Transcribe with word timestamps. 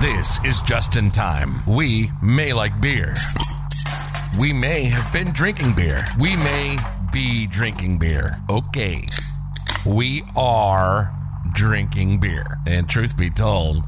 This 0.00 0.42
is 0.46 0.62
just 0.62 0.96
in 0.96 1.10
time. 1.10 1.62
We 1.66 2.10
may 2.22 2.54
like 2.54 2.80
beer. 2.80 3.14
We 4.40 4.50
may 4.50 4.84
have 4.84 5.12
been 5.12 5.30
drinking 5.30 5.74
beer. 5.74 6.06
We 6.18 6.36
may 6.36 6.78
be 7.12 7.46
drinking 7.46 7.98
beer. 7.98 8.40
Okay. 8.48 9.04
We 9.84 10.22
are 10.34 11.14
drinking 11.52 12.18
beer. 12.18 12.46
And 12.66 12.88
truth 12.88 13.18
be 13.18 13.28
told, 13.28 13.84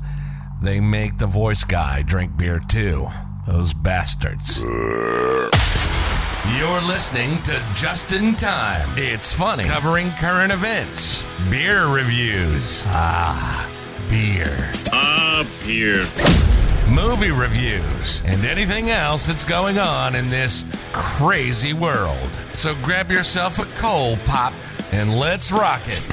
they 0.61 0.81
make 0.81 1.17
the 1.17 1.27
voice 1.27 1.65
guy 1.65 2.03
drink 2.03 2.37
beer 2.37 2.61
too. 2.69 3.09
Those 3.47 3.73
bastards. 3.73 4.61
You're 4.61 5.49
listening 6.83 7.41
to 7.45 7.59
Just 7.75 8.13
in 8.13 8.35
Time. 8.35 8.87
It's 8.97 9.33
funny, 9.33 9.65
covering 9.65 10.11
current 10.11 10.53
events, 10.53 11.25
beer 11.49 11.87
reviews. 11.87 12.83
Ah, 12.89 13.72
beer. 14.13 14.69
Up 14.93 15.47
here. 15.65 16.05
Movie 16.87 17.31
reviews, 17.31 18.21
and 18.27 18.45
anything 18.45 18.91
else 18.91 19.27
that's 19.27 19.47
going 19.47 19.79
on 19.79 20.15
in 20.15 20.29
this 20.29 20.67
crazy 20.93 21.73
world. 21.73 22.29
So 22.53 22.75
grab 22.83 23.11
yourself 23.11 23.59
a 23.59 23.65
cold 23.81 24.19
pop 24.27 24.53
and 24.93 25.19
let's 25.19 25.51
rock 25.51 25.81
it. 25.87 26.07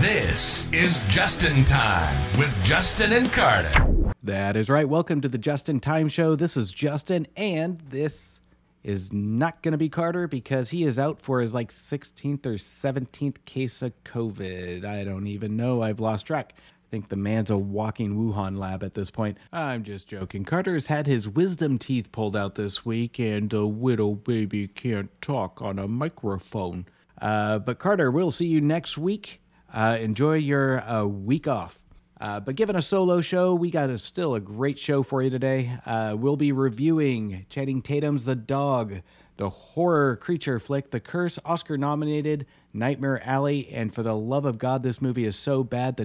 This 0.00 0.72
is 0.72 1.02
Just 1.08 1.42
in 1.42 1.64
Time 1.64 2.14
with 2.38 2.56
Justin 2.62 3.12
and 3.12 3.32
Carter. 3.32 4.14
That 4.22 4.54
is 4.56 4.70
right. 4.70 4.88
Welcome 4.88 5.22
to 5.22 5.28
the 5.28 5.38
Justin 5.38 5.80
Time 5.80 6.08
Show. 6.08 6.36
This 6.36 6.56
is 6.56 6.70
Justin, 6.70 7.26
and 7.36 7.80
this 7.90 8.40
is 8.84 9.12
not 9.12 9.62
going 9.62 9.72
to 9.72 9.78
be 9.78 9.88
Carter 9.88 10.26
because 10.26 10.70
he 10.70 10.84
is 10.84 10.98
out 10.98 11.20
for 11.20 11.40
his 11.40 11.54
like 11.54 11.70
16th 11.70 12.46
or 12.46 12.54
17th 12.54 13.44
case 13.44 13.82
of 13.82 13.92
COVID. 14.04 14.84
I 14.84 15.04
don't 15.04 15.26
even 15.26 15.56
know. 15.56 15.82
I've 15.82 16.00
lost 16.00 16.26
track. 16.26 16.54
Think 16.92 17.08
the 17.08 17.16
man's 17.16 17.50
a 17.50 17.56
walking 17.56 18.18
Wuhan 18.18 18.58
lab 18.58 18.82
at 18.82 18.92
this 18.92 19.10
point. 19.10 19.38
I'm 19.50 19.82
just 19.82 20.06
joking. 20.06 20.44
Carter's 20.44 20.88
had 20.88 21.06
his 21.06 21.26
wisdom 21.26 21.78
teeth 21.78 22.12
pulled 22.12 22.36
out 22.36 22.54
this 22.54 22.84
week, 22.84 23.18
and 23.18 23.48
the 23.48 23.62
little 23.62 24.14
baby 24.14 24.68
can't 24.68 25.08
talk 25.22 25.62
on 25.62 25.78
a 25.78 25.88
microphone. 25.88 26.84
Uh, 27.18 27.60
but 27.60 27.78
Carter, 27.78 28.10
we'll 28.10 28.30
see 28.30 28.44
you 28.44 28.60
next 28.60 28.98
week. 28.98 29.40
Uh, 29.72 29.96
enjoy 29.98 30.34
your 30.34 30.82
uh, 30.82 31.06
week 31.06 31.48
off. 31.48 31.78
Uh, 32.20 32.40
but 32.40 32.56
given 32.56 32.76
a 32.76 32.82
solo 32.82 33.22
show, 33.22 33.54
we 33.54 33.70
got 33.70 33.88
a, 33.88 33.96
still 33.96 34.34
a 34.34 34.40
great 34.40 34.78
show 34.78 35.02
for 35.02 35.22
you 35.22 35.30
today. 35.30 35.74
Uh, 35.86 36.14
we'll 36.14 36.36
be 36.36 36.52
reviewing 36.52 37.46
Channing 37.48 37.80
Tatum's 37.80 38.26
The 38.26 38.36
Dog, 38.36 39.00
the 39.38 39.48
horror 39.48 40.16
creature 40.16 40.60
flick, 40.60 40.90
The 40.90 41.00
Curse, 41.00 41.38
Oscar 41.46 41.78
nominated 41.78 42.44
Nightmare 42.74 43.26
Alley, 43.26 43.70
and 43.72 43.94
for 43.94 44.02
the 44.02 44.14
love 44.14 44.44
of 44.44 44.58
God, 44.58 44.82
this 44.82 45.00
movie 45.00 45.24
is 45.24 45.36
so 45.36 45.64
bad, 45.64 45.96
the 45.96 46.04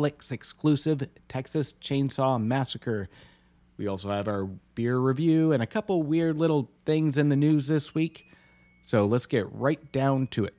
Netflix 0.00 0.32
exclusive 0.32 1.06
Texas 1.28 1.74
Chainsaw 1.80 2.42
Massacre. 2.42 3.08
We 3.76 3.86
also 3.86 4.10
have 4.10 4.28
our 4.28 4.44
beer 4.74 4.98
review 4.98 5.52
and 5.52 5.62
a 5.62 5.66
couple 5.66 6.02
weird 6.02 6.38
little 6.38 6.70
things 6.84 7.18
in 7.18 7.28
the 7.28 7.36
news 7.36 7.68
this 7.68 7.94
week. 7.94 8.24
So 8.86 9.06
let's 9.06 9.26
get 9.26 9.50
right 9.52 9.92
down 9.92 10.26
to 10.28 10.44
it. 10.46 10.54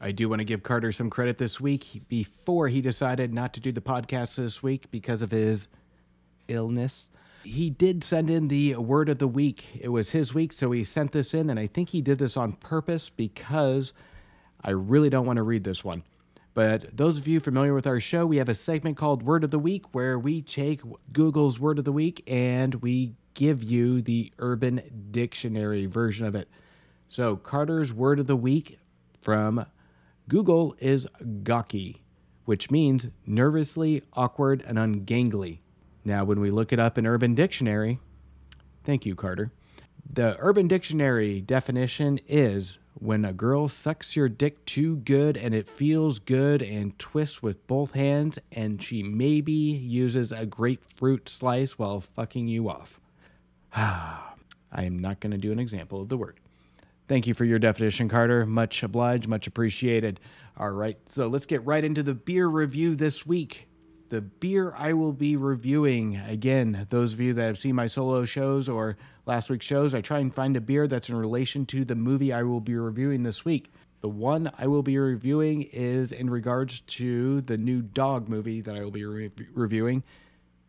I 0.00 0.12
do 0.12 0.28
want 0.28 0.38
to 0.40 0.44
give 0.44 0.62
Carter 0.62 0.92
some 0.92 1.10
credit 1.10 1.36
this 1.36 1.60
week 1.60 2.02
before 2.08 2.68
he 2.68 2.80
decided 2.80 3.34
not 3.34 3.52
to 3.54 3.60
do 3.60 3.72
the 3.72 3.80
podcast 3.80 4.36
this 4.36 4.62
week 4.62 4.90
because 4.90 5.20
of 5.20 5.30
his 5.30 5.66
illness. 6.48 7.10
He 7.46 7.70
did 7.70 8.02
send 8.02 8.28
in 8.28 8.48
the 8.48 8.74
word 8.76 9.08
of 9.08 9.18
the 9.18 9.28
week. 9.28 9.66
It 9.80 9.88
was 9.88 10.10
his 10.10 10.34
week, 10.34 10.52
so 10.52 10.72
he 10.72 10.82
sent 10.82 11.12
this 11.12 11.32
in, 11.32 11.48
and 11.48 11.60
I 11.60 11.68
think 11.68 11.90
he 11.90 12.02
did 12.02 12.18
this 12.18 12.36
on 12.36 12.52
purpose 12.52 13.08
because 13.08 13.92
I 14.62 14.70
really 14.70 15.10
don't 15.10 15.26
want 15.26 15.36
to 15.36 15.44
read 15.44 15.62
this 15.62 15.84
one. 15.84 16.02
But 16.54 16.96
those 16.96 17.18
of 17.18 17.28
you 17.28 17.38
familiar 17.38 17.72
with 17.72 17.86
our 17.86 18.00
show, 18.00 18.26
we 18.26 18.38
have 18.38 18.48
a 18.48 18.54
segment 18.54 18.96
called 18.96 19.22
Word 19.22 19.44
of 19.44 19.50
the 19.50 19.58
Week 19.58 19.94
where 19.94 20.18
we 20.18 20.42
take 20.42 20.80
Google's 21.12 21.60
Word 21.60 21.78
of 21.78 21.84
the 21.84 21.92
Week 21.92 22.24
and 22.26 22.74
we 22.76 23.12
give 23.34 23.62
you 23.62 24.02
the 24.02 24.32
Urban 24.38 24.80
Dictionary 25.10 25.86
version 25.86 26.26
of 26.26 26.34
it. 26.34 26.48
So, 27.08 27.36
Carter's 27.36 27.92
Word 27.92 28.18
of 28.18 28.26
the 28.26 28.36
Week 28.36 28.78
from 29.20 29.66
Google 30.28 30.74
is 30.80 31.06
gawky, 31.44 32.02
which 32.44 32.70
means 32.70 33.08
nervously 33.26 34.02
awkward 34.14 34.64
and 34.66 34.78
ungangly. 34.78 35.60
Now, 36.06 36.22
when 36.22 36.38
we 36.38 36.52
look 36.52 36.72
it 36.72 36.78
up 36.78 36.98
in 36.98 37.04
Urban 37.04 37.34
Dictionary, 37.34 37.98
thank 38.84 39.04
you, 39.04 39.16
Carter. 39.16 39.50
The 40.08 40.36
Urban 40.38 40.68
Dictionary 40.68 41.40
definition 41.40 42.20
is 42.28 42.78
when 42.94 43.24
a 43.24 43.32
girl 43.32 43.66
sucks 43.66 44.14
your 44.14 44.28
dick 44.28 44.64
too 44.66 44.98
good 44.98 45.36
and 45.36 45.52
it 45.52 45.66
feels 45.66 46.20
good 46.20 46.62
and 46.62 46.96
twists 46.96 47.42
with 47.42 47.66
both 47.66 47.92
hands, 47.92 48.38
and 48.52 48.80
she 48.80 49.02
maybe 49.02 49.52
uses 49.52 50.30
a 50.30 50.46
grapefruit 50.46 51.28
slice 51.28 51.76
while 51.76 52.00
fucking 52.00 52.46
you 52.46 52.70
off. 52.70 53.00
I 53.74 54.34
am 54.72 55.00
not 55.00 55.18
going 55.18 55.32
to 55.32 55.38
do 55.38 55.50
an 55.50 55.58
example 55.58 56.00
of 56.00 56.08
the 56.08 56.16
word. 56.16 56.38
Thank 57.08 57.26
you 57.26 57.34
for 57.34 57.44
your 57.44 57.58
definition, 57.58 58.08
Carter. 58.08 58.46
Much 58.46 58.84
obliged, 58.84 59.26
much 59.26 59.48
appreciated. 59.48 60.20
All 60.56 60.70
right, 60.70 60.98
so 61.08 61.26
let's 61.26 61.46
get 61.46 61.66
right 61.66 61.82
into 61.82 62.04
the 62.04 62.14
beer 62.14 62.46
review 62.46 62.94
this 62.94 63.26
week. 63.26 63.66
The 64.08 64.20
beer 64.20 64.72
I 64.76 64.92
will 64.92 65.12
be 65.12 65.36
reviewing, 65.36 66.16
again, 66.16 66.86
those 66.90 67.12
of 67.12 67.20
you 67.20 67.34
that 67.34 67.46
have 67.46 67.58
seen 67.58 67.74
my 67.74 67.86
solo 67.86 68.24
shows 68.24 68.68
or 68.68 68.96
last 69.26 69.50
week's 69.50 69.66
shows, 69.66 69.94
I 69.94 70.00
try 70.00 70.20
and 70.20 70.32
find 70.32 70.56
a 70.56 70.60
beer 70.60 70.86
that's 70.86 71.08
in 71.08 71.16
relation 71.16 71.66
to 71.66 71.84
the 71.84 71.96
movie 71.96 72.32
I 72.32 72.44
will 72.44 72.60
be 72.60 72.76
reviewing 72.76 73.24
this 73.24 73.44
week. 73.44 73.72
The 74.02 74.08
one 74.08 74.50
I 74.58 74.68
will 74.68 74.84
be 74.84 74.96
reviewing 74.96 75.62
is 75.72 76.12
in 76.12 76.30
regards 76.30 76.80
to 76.80 77.40
the 77.42 77.56
new 77.56 77.82
dog 77.82 78.28
movie 78.28 78.60
that 78.60 78.76
I 78.76 78.84
will 78.84 78.92
be 78.92 79.04
re- 79.04 79.32
reviewing. 79.52 80.04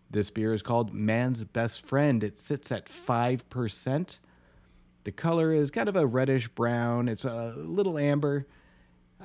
This 0.09 0.31
beer 0.31 0.53
is 0.53 0.63
called 0.63 0.93
Man's 0.93 1.43
Best 1.43 1.85
Friend. 1.85 2.23
It 2.23 2.39
sits 2.39 2.71
at 2.71 2.85
5%. 2.85 4.19
The 5.03 5.11
color 5.11 5.53
is 5.53 5.69
kind 5.69 5.89
of 5.89 5.95
a 5.95 6.07
reddish 6.07 6.47
brown. 6.47 7.07
It's 7.07 7.25
a 7.25 7.53
little 7.55 7.99
amber. 7.99 8.47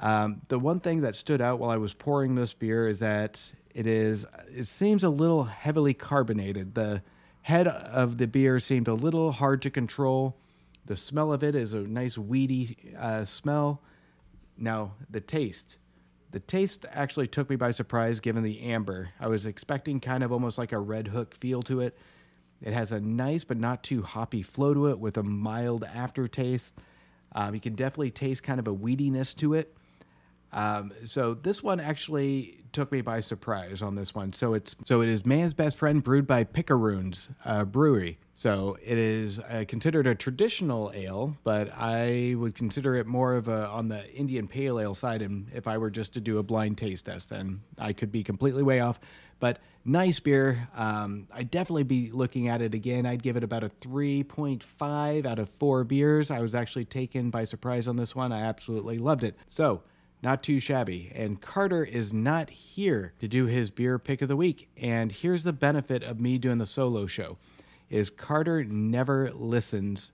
Um, 0.00 0.42
the 0.48 0.58
one 0.58 0.80
thing 0.80 1.03
that 1.03 1.16
stood 1.16 1.41
out 1.41 1.58
while 1.58 1.70
I 1.70 1.76
was 1.76 1.94
pouring 1.94 2.34
this 2.34 2.53
beer 2.53 2.88
is 2.88 2.98
that 3.00 3.53
it 3.75 3.86
is 3.86 4.26
it 4.54 4.64
seems 4.64 5.04
a 5.04 5.08
little 5.08 5.44
heavily 5.44 5.94
carbonated. 5.94 6.75
The 6.75 7.03
head 7.42 7.66
of 7.66 8.19
the 8.19 8.26
beer 8.26 8.58
seemed 8.58 8.88
a 8.88 8.94
little 8.94 9.32
hard 9.32 9.62
to 9.62 9.70
control. 9.70 10.36
The 10.86 10.97
smell 10.97 11.32
of 11.32 11.44
it 11.44 11.54
is 11.54 11.75
a 11.75 11.80
nice 11.80 12.16
weedy 12.19 12.76
uh, 12.98 13.25
smell. 13.25 13.82
Now 14.56 14.92
the 15.10 15.20
taste. 15.20 15.78
The 16.30 16.41
taste 16.41 16.86
actually 16.91 17.26
took 17.26 17.50
me 17.50 17.56
by 17.56 17.72
surprise 17.72 18.20
given 18.20 18.42
the 18.42 18.60
amber. 18.62 19.10
I 19.20 19.28
was 19.28 19.44
expecting 19.44 20.00
kind 20.00 20.24
of 20.24 20.32
almost 20.32 20.56
like 20.56 20.72
a 20.72 20.76
Redhook 20.76 21.34
feel 21.34 21.62
to 21.64 21.80
it. 21.80 21.97
It 22.62 22.72
has 22.72 22.92
a 22.92 23.00
nice 23.00 23.44
but 23.44 23.59
not 23.59 23.82
too 23.82 24.03
hoppy 24.03 24.42
flow 24.42 24.72
to 24.72 24.88
it 24.88 24.98
with 24.98 25.19
a 25.19 25.22
mild 25.22 25.84
aftertaste. 25.84 26.74
Um, 27.34 27.54
you 27.54 27.60
can 27.60 27.74
definitely 27.74 28.12
taste 28.12 28.42
kind 28.42 28.59
of 28.59 28.69
a 28.69 28.74
weediness 28.74 29.34
to 29.36 29.54
it. 29.54 29.74
Um, 30.53 30.93
so 31.05 31.35
this 31.35 31.63
one 31.63 31.81
actually 31.81 32.59
took 32.73 32.91
me 32.91 33.01
by 33.01 33.21
surprise 33.21 33.83
on 33.83 33.95
this 33.95 34.15
one. 34.15 34.33
So 34.33 34.55
it's 34.55 34.75
so 34.85 35.01
it 35.01 35.09
is 35.09 35.25
Man's 35.25 35.55
Best 35.55 35.77
Friend 35.77 36.03
brewed 36.03 36.27
by 36.27 36.45
Picaroons 36.45 37.29
uh, 37.45 37.65
Brewery. 37.65 38.19
So 38.35 38.79
it 38.83 38.99
is 38.99 39.39
uh, 39.39 39.65
considered 39.69 40.07
a 40.07 40.15
traditional 40.15 40.91
ale, 40.95 41.37
but 41.45 41.71
I 41.77 42.35
would 42.37 42.55
consider 42.55 42.97
it 42.97 43.07
more 43.07 43.35
of 43.35 43.49
a 43.49 43.67
on 43.67 43.89
the 43.89 44.11
Indian 44.13 44.49
Pale 44.49 44.81
Ale 44.81 44.95
side. 44.95 45.23
And 45.23 45.49
if 45.55 45.67
I 45.67 45.79
were 45.79 45.91
just 45.91 46.15
to 46.15 46.21
do 46.21 46.39
a 46.39 46.43
blind 46.43 46.79
taste 46.79 47.07
test, 47.07 47.31
then 47.31 47.61
I 47.79 47.93
could 47.93 48.11
be 48.11 48.25
completely 48.25 48.63
way 48.63 48.81
off. 48.81 49.01
But 49.39 49.59
nice 49.84 50.21
beer. 50.21 50.69
Um, 50.77 51.27
I'd 51.33 51.51
definitely 51.51 51.83
be 51.83 52.11
looking 52.11 52.49
at 52.49 52.63
it 52.63 52.75
again. 52.75 53.07
I'd 53.07 53.23
give 53.23 53.37
it 53.37 53.45
about 53.45 53.65
a 53.65 53.71
3.5 53.81 55.27
out 55.27 55.39
of 55.39 55.49
four 55.49 55.84
beers. 55.84 56.31
I 56.31 56.41
was 56.41 56.55
actually 56.55 56.84
taken 56.84 57.31
by 57.31 57.45
surprise 57.45 57.89
on 57.89 57.97
this 57.97 58.15
one. 58.15 58.33
I 58.33 58.43
absolutely 58.43 58.98
loved 58.98 59.25
it. 59.25 59.37
So 59.48 59.83
not 60.22 60.42
too 60.42 60.60
shabby. 60.60 61.10
And 61.15 61.41
Carter 61.41 61.84
is 61.84 62.13
not 62.13 62.48
here 62.51 63.13
to 63.19 63.28
do 63.28 63.47
his 63.47 63.71
beer 63.71 63.98
pick 63.98 64.22
of 64.22 64.28
the 64.28 64.36
week. 64.36 64.69
And 64.77 65.10
here's 65.10 65.45
the 65.45 65.53
benefit 65.53 66.03
of 66.03 66.21
me 66.21 66.39
doing 66.39 66.59
the 66.59 66.66
solo 66.66 67.07
show 67.07 67.39
is 67.91 68.09
Carter 68.09 68.65
never 68.65 69.30
listens 69.33 70.13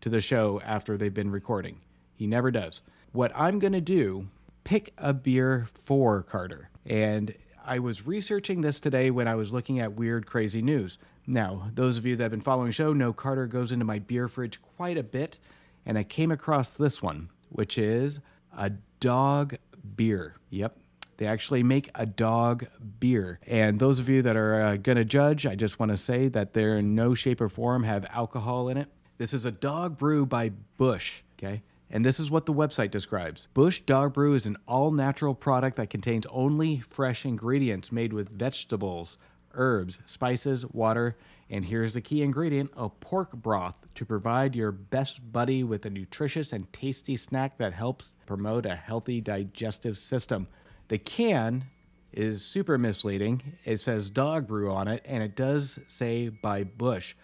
to 0.00 0.08
the 0.08 0.20
show 0.20 0.60
after 0.64 0.96
they've 0.96 1.12
been 1.12 1.30
recording. 1.30 1.78
He 2.14 2.26
never 2.26 2.50
does. 2.50 2.82
What 3.12 3.32
I'm 3.34 3.58
going 3.58 3.74
to 3.74 3.80
do, 3.80 4.28
pick 4.64 4.94
a 4.96 5.12
beer 5.12 5.66
for 5.72 6.22
Carter. 6.22 6.70
And 6.86 7.34
I 7.64 7.80
was 7.80 8.06
researching 8.06 8.62
this 8.62 8.80
today 8.80 9.10
when 9.10 9.28
I 9.28 9.34
was 9.34 9.52
looking 9.52 9.80
at 9.80 9.92
weird 9.92 10.26
crazy 10.26 10.62
news. 10.62 10.96
Now, 11.26 11.70
those 11.74 11.98
of 11.98 12.06
you 12.06 12.16
that 12.16 12.22
have 12.22 12.30
been 12.30 12.40
following 12.40 12.68
the 12.68 12.72
show 12.72 12.94
know 12.94 13.12
Carter 13.12 13.46
goes 13.46 13.72
into 13.72 13.84
my 13.84 13.98
beer 13.98 14.28
fridge 14.28 14.62
quite 14.62 14.96
a 14.96 15.02
bit, 15.02 15.38
and 15.84 15.98
I 15.98 16.04
came 16.04 16.30
across 16.30 16.70
this 16.70 17.02
one, 17.02 17.28
which 17.50 17.76
is 17.76 18.20
a 18.56 18.72
dog 19.00 19.56
beer. 19.96 20.36
Yep. 20.50 20.76
They 21.16 21.26
actually 21.26 21.64
make 21.64 21.90
a 21.96 22.06
dog 22.06 22.66
beer. 23.00 23.40
And 23.46 23.80
those 23.80 23.98
of 23.98 24.08
you 24.08 24.22
that 24.22 24.36
are 24.36 24.60
uh, 24.62 24.76
going 24.76 24.96
to 24.96 25.04
judge, 25.04 25.46
I 25.46 25.56
just 25.56 25.80
want 25.80 25.90
to 25.90 25.96
say 25.96 26.28
that 26.28 26.54
they're 26.54 26.78
in 26.78 26.94
no 26.94 27.14
shape 27.14 27.40
or 27.40 27.48
form 27.48 27.82
have 27.82 28.06
alcohol 28.10 28.68
in 28.68 28.76
it. 28.76 28.88
This 29.18 29.34
is 29.34 29.44
a 29.44 29.50
dog 29.50 29.98
brew 29.98 30.24
by 30.24 30.52
Busch. 30.76 31.22
Okay. 31.38 31.62
And 31.90 32.04
this 32.04 32.20
is 32.20 32.30
what 32.30 32.46
the 32.46 32.52
website 32.52 32.90
describes 32.90 33.48
Busch 33.54 33.80
Dog 33.80 34.12
Brew 34.12 34.34
is 34.34 34.46
an 34.46 34.58
all 34.66 34.90
natural 34.90 35.34
product 35.34 35.76
that 35.76 35.90
contains 35.90 36.26
only 36.30 36.80
fresh 36.80 37.24
ingredients 37.24 37.90
made 37.90 38.12
with 38.12 38.28
vegetables, 38.28 39.16
herbs, 39.54 39.98
spices, 40.04 40.66
water, 40.66 41.16
and 41.50 41.64
here's 41.64 41.94
the 41.94 42.00
key 42.00 42.22
ingredient 42.22 42.70
a 42.76 42.88
pork 42.88 43.32
broth 43.32 43.76
to 43.94 44.04
provide 44.04 44.54
your 44.54 44.72
best 44.72 45.32
buddy 45.32 45.64
with 45.64 45.86
a 45.86 45.90
nutritious 45.90 46.52
and 46.52 46.70
tasty 46.72 47.16
snack 47.16 47.56
that 47.58 47.72
helps 47.72 48.12
promote 48.26 48.66
a 48.66 48.76
healthy 48.76 49.20
digestive 49.20 49.96
system. 49.96 50.46
The 50.88 50.98
can 50.98 51.64
is 52.12 52.44
super 52.44 52.78
misleading. 52.78 53.42
It 53.64 53.80
says 53.80 54.10
dog 54.10 54.46
brew 54.46 54.70
on 54.70 54.88
it, 54.88 55.02
and 55.04 55.22
it 55.22 55.36
does 55.36 55.78
say 55.86 56.28
by 56.28 56.64
Busch. 56.64 57.14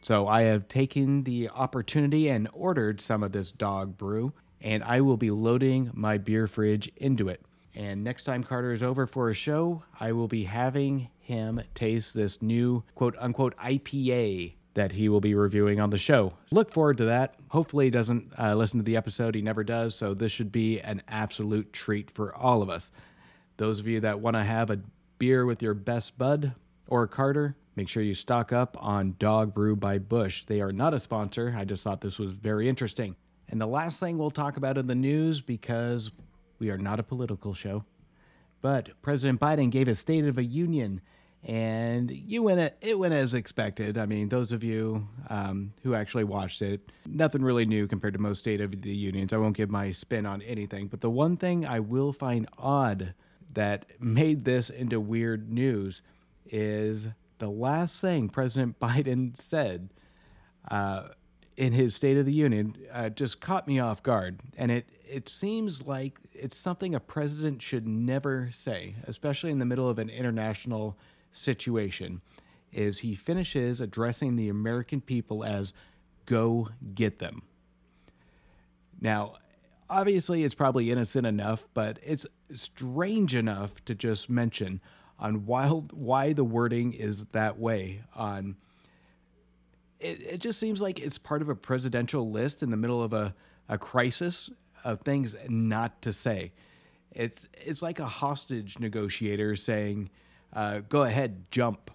So 0.00 0.28
I 0.28 0.42
have 0.42 0.68
taken 0.68 1.24
the 1.24 1.48
opportunity 1.48 2.28
and 2.28 2.48
ordered 2.52 3.00
some 3.00 3.22
of 3.22 3.32
this 3.32 3.50
dog 3.50 3.96
brew, 3.96 4.32
and 4.60 4.84
I 4.84 5.00
will 5.00 5.16
be 5.16 5.30
loading 5.30 5.90
my 5.92 6.18
beer 6.18 6.46
fridge 6.46 6.90
into 6.96 7.28
it. 7.28 7.42
And 7.74 8.02
next 8.02 8.24
time 8.24 8.42
Carter 8.42 8.72
is 8.72 8.82
over 8.82 9.06
for 9.06 9.30
a 9.30 9.34
show, 9.34 9.82
I 10.00 10.12
will 10.12 10.28
be 10.28 10.44
having 10.44 11.08
him 11.28 11.60
taste 11.74 12.14
this 12.14 12.40
new 12.40 12.82
quote 12.94 13.14
unquote 13.20 13.54
IPA 13.58 14.54
that 14.72 14.92
he 14.92 15.08
will 15.08 15.20
be 15.20 15.34
reviewing 15.34 15.78
on 15.78 15.90
the 15.90 15.98
show. 15.98 16.32
Look 16.50 16.70
forward 16.70 16.96
to 16.98 17.04
that. 17.04 17.34
Hopefully, 17.48 17.86
he 17.86 17.90
doesn't 17.90 18.32
uh, 18.38 18.54
listen 18.54 18.78
to 18.78 18.84
the 18.84 18.96
episode. 18.96 19.34
He 19.34 19.42
never 19.42 19.62
does. 19.62 19.94
So, 19.94 20.14
this 20.14 20.32
should 20.32 20.50
be 20.50 20.80
an 20.80 21.02
absolute 21.08 21.72
treat 21.72 22.10
for 22.10 22.34
all 22.34 22.62
of 22.62 22.70
us. 22.70 22.90
Those 23.58 23.78
of 23.78 23.86
you 23.86 24.00
that 24.00 24.20
want 24.20 24.36
to 24.36 24.42
have 24.42 24.70
a 24.70 24.80
beer 25.18 25.44
with 25.44 25.62
your 25.62 25.74
best 25.74 26.16
bud 26.16 26.54
or 26.86 27.06
Carter, 27.06 27.56
make 27.76 27.88
sure 27.88 28.02
you 28.02 28.14
stock 28.14 28.52
up 28.52 28.76
on 28.80 29.14
Dog 29.18 29.52
Brew 29.52 29.76
by 29.76 29.98
Busch. 29.98 30.44
They 30.44 30.62
are 30.62 30.72
not 30.72 30.94
a 30.94 31.00
sponsor. 31.00 31.54
I 31.56 31.64
just 31.66 31.82
thought 31.82 32.00
this 32.00 32.18
was 32.18 32.32
very 32.32 32.68
interesting. 32.68 33.14
And 33.50 33.60
the 33.60 33.66
last 33.66 34.00
thing 34.00 34.16
we'll 34.16 34.30
talk 34.30 34.56
about 34.56 34.78
in 34.78 34.86
the 34.86 34.94
news, 34.94 35.42
because 35.42 36.10
we 36.58 36.70
are 36.70 36.78
not 36.78 37.00
a 37.00 37.02
political 37.02 37.52
show, 37.52 37.84
but 38.60 38.90
President 39.02 39.40
Biden 39.40 39.70
gave 39.70 39.88
a 39.88 39.94
State 39.94 40.24
of 40.24 40.38
a 40.38 40.44
Union 40.44 41.00
and 41.48 42.10
you 42.10 42.42
went 42.42 42.74
it, 42.82 42.98
went 42.98 43.14
as 43.14 43.32
expected. 43.32 43.96
I 43.96 44.04
mean, 44.04 44.28
those 44.28 44.52
of 44.52 44.62
you 44.62 45.08
um, 45.30 45.72
who 45.82 45.94
actually 45.94 46.24
watched 46.24 46.60
it, 46.60 46.92
nothing 47.06 47.42
really 47.42 47.64
new 47.64 47.88
compared 47.88 48.12
to 48.12 48.20
most 48.20 48.40
State 48.40 48.60
of 48.60 48.82
the 48.82 48.94
Unions. 48.94 49.32
I 49.32 49.38
won't 49.38 49.56
give 49.56 49.70
my 49.70 49.90
spin 49.90 50.26
on 50.26 50.42
anything, 50.42 50.88
but 50.88 51.00
the 51.00 51.08
one 51.08 51.38
thing 51.38 51.64
I 51.64 51.80
will 51.80 52.12
find 52.12 52.46
odd 52.58 53.14
that 53.54 53.86
made 53.98 54.44
this 54.44 54.68
into 54.68 55.00
weird 55.00 55.50
news 55.50 56.02
is 56.44 57.08
the 57.38 57.48
last 57.48 57.98
thing 57.98 58.28
President 58.28 58.78
Biden 58.80 59.34
said 59.34 59.88
uh, 60.70 61.08
in 61.56 61.72
his 61.72 61.94
State 61.94 62.18
of 62.18 62.26
the 62.26 62.34
Union 62.34 62.76
uh, 62.92 63.08
just 63.08 63.40
caught 63.40 63.66
me 63.66 63.78
off 63.78 64.02
guard, 64.02 64.40
and 64.58 64.70
it 64.70 64.86
it 65.08 65.30
seems 65.30 65.86
like 65.86 66.18
it's 66.34 66.58
something 66.58 66.94
a 66.94 67.00
president 67.00 67.62
should 67.62 67.88
never 67.88 68.50
say, 68.52 68.96
especially 69.04 69.50
in 69.50 69.58
the 69.58 69.64
middle 69.64 69.88
of 69.88 69.98
an 69.98 70.10
international 70.10 70.98
situation. 71.32 72.20
Is 72.72 72.98
he 72.98 73.14
finishes 73.14 73.80
addressing 73.80 74.36
the 74.36 74.48
American 74.48 75.00
people 75.00 75.44
as 75.44 75.72
"go 76.26 76.68
get 76.94 77.18
them." 77.18 77.42
Now, 79.00 79.34
obviously, 79.88 80.44
it's 80.44 80.54
probably 80.54 80.90
innocent 80.90 81.26
enough, 81.26 81.66
but 81.74 81.98
it's 82.02 82.26
strange 82.54 83.34
enough 83.34 83.84
to 83.86 83.94
just 83.94 84.28
mention 84.28 84.80
on 85.18 85.46
why 85.46 85.68
why 85.68 86.32
the 86.32 86.44
wording 86.44 86.92
is 86.92 87.24
that 87.26 87.58
way 87.58 88.02
on 88.14 88.56
it, 90.00 90.20
it 90.26 90.38
just 90.38 90.60
seems 90.60 90.80
like 90.80 91.00
it's 91.00 91.18
part 91.18 91.42
of 91.42 91.48
a 91.48 91.54
presidential 91.54 92.30
list 92.30 92.62
in 92.62 92.70
the 92.70 92.76
middle 92.76 93.02
of 93.02 93.12
a, 93.12 93.34
a 93.68 93.78
crisis 93.78 94.50
of 94.84 95.00
things 95.00 95.34
not 95.48 96.00
to 96.02 96.12
say. 96.12 96.52
It's 97.12 97.48
it's 97.54 97.82
like 97.82 97.98
a 97.98 98.06
hostage 98.06 98.78
negotiator 98.78 99.56
saying, 99.56 100.10
uh, 100.52 100.80
"Go 100.88 101.02
ahead, 101.02 101.44
jump," 101.50 101.90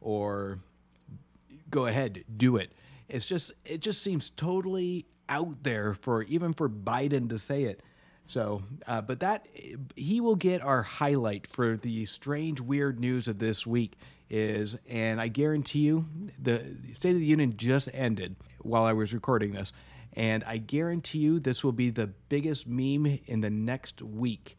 or 0.00 0.58
"Go 1.70 1.86
ahead, 1.86 2.24
do 2.36 2.56
it." 2.56 2.72
It's 3.08 3.26
just 3.26 3.52
it 3.64 3.80
just 3.80 4.02
seems 4.02 4.30
totally 4.30 5.06
out 5.28 5.62
there 5.62 5.94
for 5.94 6.22
even 6.24 6.52
for 6.52 6.68
Biden 6.68 7.28
to 7.30 7.38
say 7.38 7.64
it. 7.64 7.82
So, 8.26 8.62
uh, 8.86 9.00
but 9.00 9.20
that 9.20 9.46
he 9.96 10.20
will 10.20 10.36
get 10.36 10.60
our 10.60 10.82
highlight 10.82 11.46
for 11.46 11.78
the 11.78 12.04
strange, 12.04 12.60
weird 12.60 13.00
news 13.00 13.26
of 13.26 13.38
this 13.38 13.66
week 13.66 13.96
is, 14.28 14.76
and 14.86 15.18
I 15.18 15.28
guarantee 15.28 15.78
you, 15.78 16.04
the 16.38 16.62
State 16.92 17.14
of 17.14 17.20
the 17.20 17.24
Union 17.24 17.56
just 17.56 17.88
ended 17.94 18.36
while 18.60 18.84
I 18.84 18.92
was 18.92 19.14
recording 19.14 19.52
this, 19.52 19.72
and 20.12 20.44
I 20.44 20.58
guarantee 20.58 21.20
you 21.20 21.40
this 21.40 21.64
will 21.64 21.72
be 21.72 21.88
the 21.88 22.08
biggest 22.28 22.66
meme 22.66 23.18
in 23.26 23.40
the 23.40 23.48
next 23.48 24.02
week 24.02 24.57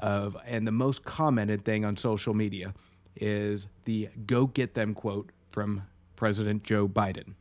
of, 0.00 0.36
and 0.46 0.66
the 0.66 0.72
most 0.72 1.04
commented 1.04 1.64
thing 1.64 1.84
on 1.84 1.96
social 1.96 2.34
media 2.34 2.74
is 3.16 3.68
the 3.84 4.08
"Go 4.26 4.46
get 4.46 4.74
them" 4.74 4.94
quote 4.94 5.30
from 5.50 5.82
President 6.16 6.64
Joe 6.64 6.88
Biden. 6.88 7.34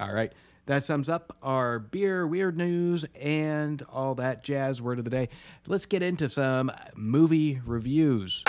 All 0.00 0.12
right. 0.12 0.32
That 0.66 0.84
sums 0.84 1.08
up 1.08 1.34
our 1.42 1.78
beer 1.78 2.26
weird 2.26 2.58
news 2.58 3.06
and 3.18 3.82
all 3.90 4.14
that 4.16 4.44
jazz 4.44 4.82
word 4.82 4.98
of 4.98 5.04
the 5.04 5.10
day. 5.10 5.30
Let's 5.66 5.86
get 5.86 6.02
into 6.02 6.28
some 6.28 6.70
movie 6.94 7.60
reviews. 7.64 8.44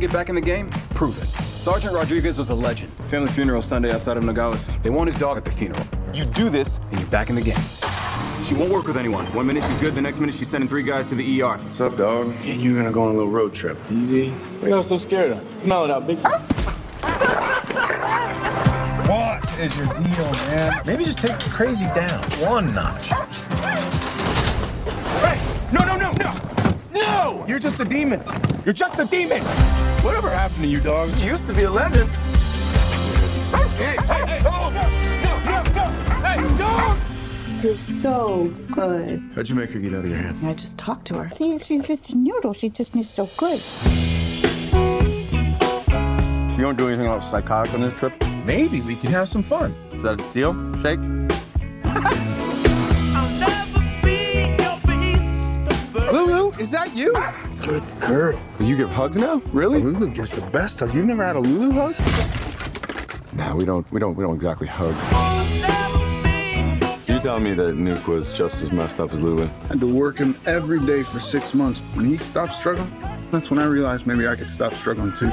Get 0.00 0.12
back 0.12 0.28
in 0.30 0.34
the 0.34 0.42
game? 0.42 0.70
Prove 0.94 1.16
it. 1.22 1.49
Sergeant 1.60 1.92
Rodriguez 1.92 2.38
was 2.38 2.48
a 2.48 2.54
legend. 2.54 2.90
Family 3.10 3.30
funeral 3.32 3.60
Sunday 3.60 3.92
outside 3.92 4.16
of 4.16 4.24
Nogales. 4.24 4.74
They 4.82 4.88
want 4.88 5.08
his 5.10 5.18
dog 5.18 5.36
at 5.36 5.44
the 5.44 5.50
funeral. 5.50 5.86
You 6.14 6.24
do 6.24 6.48
this, 6.48 6.78
and 6.90 6.98
you're 6.98 7.10
back 7.10 7.28
in 7.28 7.36
the 7.36 7.42
game. 7.42 7.60
She 8.44 8.54
won't 8.54 8.70
work 8.70 8.86
with 8.86 8.96
anyone. 8.96 9.26
One 9.34 9.46
minute 9.46 9.62
she's 9.64 9.76
good, 9.76 9.94
the 9.94 10.00
next 10.00 10.20
minute 10.20 10.34
she's 10.34 10.48
sending 10.48 10.70
three 10.70 10.82
guys 10.82 11.10
to 11.10 11.16
the 11.16 11.42
ER. 11.42 11.58
What's 11.58 11.78
up, 11.82 11.98
dog? 11.98 12.34
And 12.46 12.62
you're 12.62 12.74
gonna 12.74 12.90
go 12.90 13.02
on 13.02 13.10
a 13.10 13.12
little 13.12 13.30
road 13.30 13.52
trip. 13.52 13.76
Easy. 13.92 14.30
What 14.30 14.70
y'all 14.70 14.82
so 14.82 14.96
scared 14.96 15.32
of? 15.32 15.46
Smell 15.62 15.84
it 15.84 15.90
out, 15.90 16.06
big 16.06 16.18
time. 16.22 16.40
What 19.06 19.60
is 19.60 19.76
your 19.76 19.86
deal, 19.86 20.32
man? 20.32 20.82
Maybe 20.86 21.04
just 21.04 21.18
take 21.18 21.38
crazy 21.40 21.84
down 21.94 22.24
one 22.40 22.74
notch. 22.74 23.08
Hey! 25.20 25.38
No, 25.74 25.84
no, 25.84 25.98
no, 25.98 26.10
no! 26.12 26.34
No! 26.94 27.44
You're 27.46 27.58
just 27.58 27.80
a 27.80 27.84
demon. 27.84 28.22
You're 28.64 28.72
just 28.72 28.98
a 28.98 29.04
demon. 29.04 29.42
Whatever 30.02 30.30
happened 30.30 30.62
to 30.62 30.68
you, 30.68 30.80
dog? 30.80 31.10
You 31.18 31.32
used 31.32 31.46
to 31.46 31.52
be 31.52 31.64
a 31.64 31.70
legend. 31.70 32.08
Hey, 33.50 33.96
hey, 33.96 34.26
hey! 34.26 34.42
Oh, 34.46 34.70
no, 34.72 34.82
no, 35.22 35.34
no, 35.44 35.62
no! 35.74 35.84
Hey, 36.24 36.40
dog! 36.56 36.98
You're 37.62 37.76
so 38.00 38.54
good. 38.72 39.22
How'd 39.34 39.48
you 39.50 39.54
make 39.54 39.70
her 39.72 39.78
get 39.78 39.92
out 39.92 40.04
of 40.04 40.08
your 40.08 40.18
hand? 40.18 40.46
I 40.46 40.54
just 40.54 40.78
talked 40.78 41.06
to 41.08 41.14
her. 41.16 41.28
See, 41.28 41.58
she's 41.58 41.84
just 41.84 42.08
a 42.10 42.16
noodle. 42.16 42.54
She 42.54 42.70
just 42.70 42.96
is 42.96 43.10
so 43.10 43.28
good. 43.36 43.60
You 46.56 46.62
don't 46.64 46.78
do 46.78 46.88
anything 46.88 47.06
else 47.06 47.30
psychotic 47.30 47.74
on 47.74 47.82
this 47.82 47.98
trip? 47.98 48.14
Maybe 48.46 48.80
we 48.80 48.96
can 48.96 49.10
have 49.10 49.28
some 49.28 49.42
fun. 49.42 49.74
Is 49.92 50.02
that 50.02 50.18
a 50.18 50.32
deal? 50.32 50.54
Shake? 50.76 51.00
Lulu, 56.10 56.52
is 56.58 56.70
that 56.70 56.96
you? 56.96 57.14
Good 57.62 57.84
girl. 58.00 58.40
You 58.58 58.76
give 58.76 58.90
hugs 58.90 59.16
now? 59.16 59.42
Really? 59.52 59.80
Lulu 59.80 60.10
gives 60.10 60.32
the 60.32 60.40
best 60.50 60.80
hug. 60.80 60.94
You've 60.94 61.04
never 61.04 61.24
had 61.24 61.36
a 61.36 61.40
Lulu 61.40 61.72
hug? 61.72 61.94
Nah, 63.34 63.54
we 63.54 63.64
don't. 63.64 63.90
We 63.92 64.00
don't. 64.00 64.16
We 64.16 64.24
don't 64.24 64.34
exactly 64.34 64.66
hug. 64.66 64.94
So 67.04 67.14
you 67.14 67.20
telling 67.20 67.44
me 67.44 67.54
that 67.54 67.74
Nuke 67.74 68.06
was 68.06 68.32
just 68.32 68.62
as 68.62 68.72
messed 68.72 68.98
up 68.98 69.12
as 69.12 69.20
Lulu? 69.20 69.44
I 69.44 69.66
had 69.68 69.80
to 69.80 69.92
work 69.92 70.18
him 70.18 70.38
every 70.46 70.80
day 70.86 71.02
for 71.02 71.20
six 71.20 71.52
months. 71.54 71.78
When 71.94 72.06
he 72.06 72.16
stopped 72.16 72.54
struggling, 72.54 72.90
that's 73.30 73.50
when 73.50 73.58
I 73.58 73.64
realized 73.64 74.06
maybe 74.06 74.26
I 74.26 74.36
could 74.36 74.50
stop 74.50 74.72
struggling 74.72 75.12
too. 75.12 75.30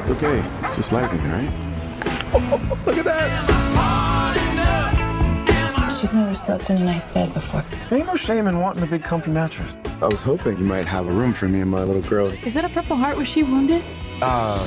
It's 0.00 0.10
okay. 0.10 0.44
It's 0.66 0.76
just 0.76 0.92
lightning, 0.92 1.22
right? 1.28 1.50
Look 2.86 2.98
at 2.98 3.04
that! 3.04 3.55
She's 6.06 6.14
never 6.14 6.36
slept 6.36 6.70
in 6.70 6.76
a 6.76 6.84
nice 6.84 7.12
bed 7.12 7.34
before. 7.34 7.64
Ain't 7.90 8.06
no 8.06 8.14
shame 8.14 8.46
in 8.46 8.60
wanting 8.60 8.80
a 8.84 8.86
big 8.86 9.02
comfy 9.02 9.32
mattress. 9.32 9.76
I 10.00 10.06
was 10.06 10.22
hoping 10.22 10.56
you 10.56 10.62
might 10.62 10.86
have 10.86 11.08
a 11.08 11.10
room 11.10 11.32
for 11.32 11.48
me 11.48 11.60
and 11.60 11.68
my 11.68 11.82
little 11.82 12.08
girl. 12.08 12.28
Is 12.46 12.54
that 12.54 12.64
a 12.64 12.68
Purple 12.68 12.94
Heart? 12.94 13.16
Was 13.16 13.26
she 13.26 13.42
wounded? 13.42 13.82
Uh, 14.22 14.64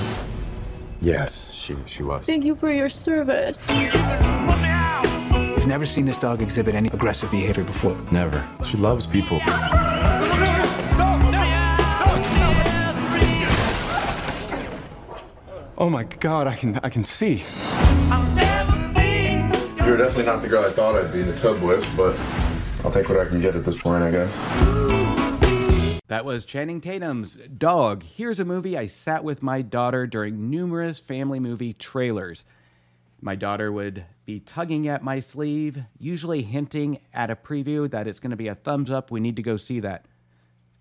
yes, 1.00 1.54
she 1.54 1.78
she 1.86 2.04
was. 2.04 2.26
Thank 2.26 2.44
you 2.44 2.58
for 2.58 2.70
your 2.74 2.90
service. 2.90 3.66
I've 3.70 5.66
never 5.66 5.86
seen 5.86 6.04
this 6.04 6.20
dog 6.20 6.42
exhibit 6.42 6.76
any 6.76 6.90
aggressive 6.90 7.32
behavior 7.32 7.64
before. 7.64 7.96
Never. 8.12 8.46
She 8.66 8.76
loves 8.76 9.08
people. 9.08 9.40
Oh 15.78 15.90
my 15.90 16.04
God! 16.20 16.48
I 16.48 16.56
can 16.58 16.78
I 16.84 16.90
can 16.90 17.06
see. 17.06 17.46
You're 19.90 19.98
definitely 19.98 20.26
not 20.26 20.44
the 20.44 20.48
girl 20.48 20.64
I 20.64 20.70
thought 20.70 20.96
I'd 20.96 21.12
be 21.12 21.22
in 21.22 21.26
the 21.26 21.36
tub 21.36 21.64
with, 21.64 21.84
but 21.98 22.16
I'll 22.86 22.92
take 22.92 23.10
what 23.10 23.20
I 23.20 23.26
can 23.26 23.42
get 23.42 23.56
at 23.56 23.66
this 23.66 23.82
point, 23.82 24.04
I 24.04 24.12
guess. 24.12 26.00
That 26.06 26.26
was 26.26 26.46
Channing 26.46 26.80
Tatum's 26.80 27.38
Dog. 27.58 28.04
Here's 28.04 28.40
a 28.40 28.46
movie 28.46 28.78
I 28.78 28.86
sat 28.86 29.24
with 29.24 29.42
my 29.42 29.64
daughter 29.64 30.06
during 30.06 30.52
numerous 30.52 31.00
family 31.00 31.40
movie 31.40 31.74
trailers. 31.74 32.46
My 33.20 33.34
daughter 33.34 33.72
would 33.72 34.06
be 34.28 34.40
tugging 34.40 34.88
at 34.88 35.04
my 35.04 35.22
sleeve, 35.22 35.80
usually 35.98 36.44
hinting 36.44 37.00
at 37.12 37.32
a 37.32 37.36
preview 37.36 37.90
that 37.90 38.08
it's 38.08 38.20
going 38.20 38.30
to 38.30 38.38
be 38.38 38.48
a 38.48 38.54
thumbs 38.54 38.92
up. 38.92 39.10
We 39.10 39.20
need 39.20 39.38
to 39.38 39.42
go 39.42 39.58
see 39.58 39.80
that. 39.80 40.06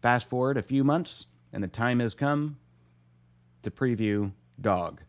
Fast 0.03 0.29
forward 0.29 0.59
a 0.59 0.63
few 0.63 0.85
months, 0.85 1.25
and 1.51 1.65
the 1.65 1.69
time 1.69 2.01
has 2.01 2.13
come 2.13 2.59
to 3.63 3.71
preview 3.71 4.33
Dog. 4.61 5.01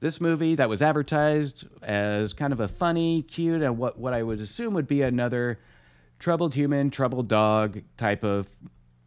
This 0.00 0.18
movie 0.18 0.54
that 0.54 0.70
was 0.70 0.80
advertised 0.80 1.66
as 1.82 2.32
kind 2.32 2.54
of 2.54 2.60
a 2.60 2.68
funny, 2.68 3.22
cute, 3.22 3.60
and 3.60 3.76
what, 3.76 3.98
what 3.98 4.14
I 4.14 4.22
would 4.22 4.40
assume 4.40 4.72
would 4.72 4.86
be 4.86 5.02
another 5.02 5.58
troubled 6.18 6.54
human, 6.54 6.90
troubled 6.90 7.28
dog 7.28 7.82
type 7.98 8.24
of 8.24 8.46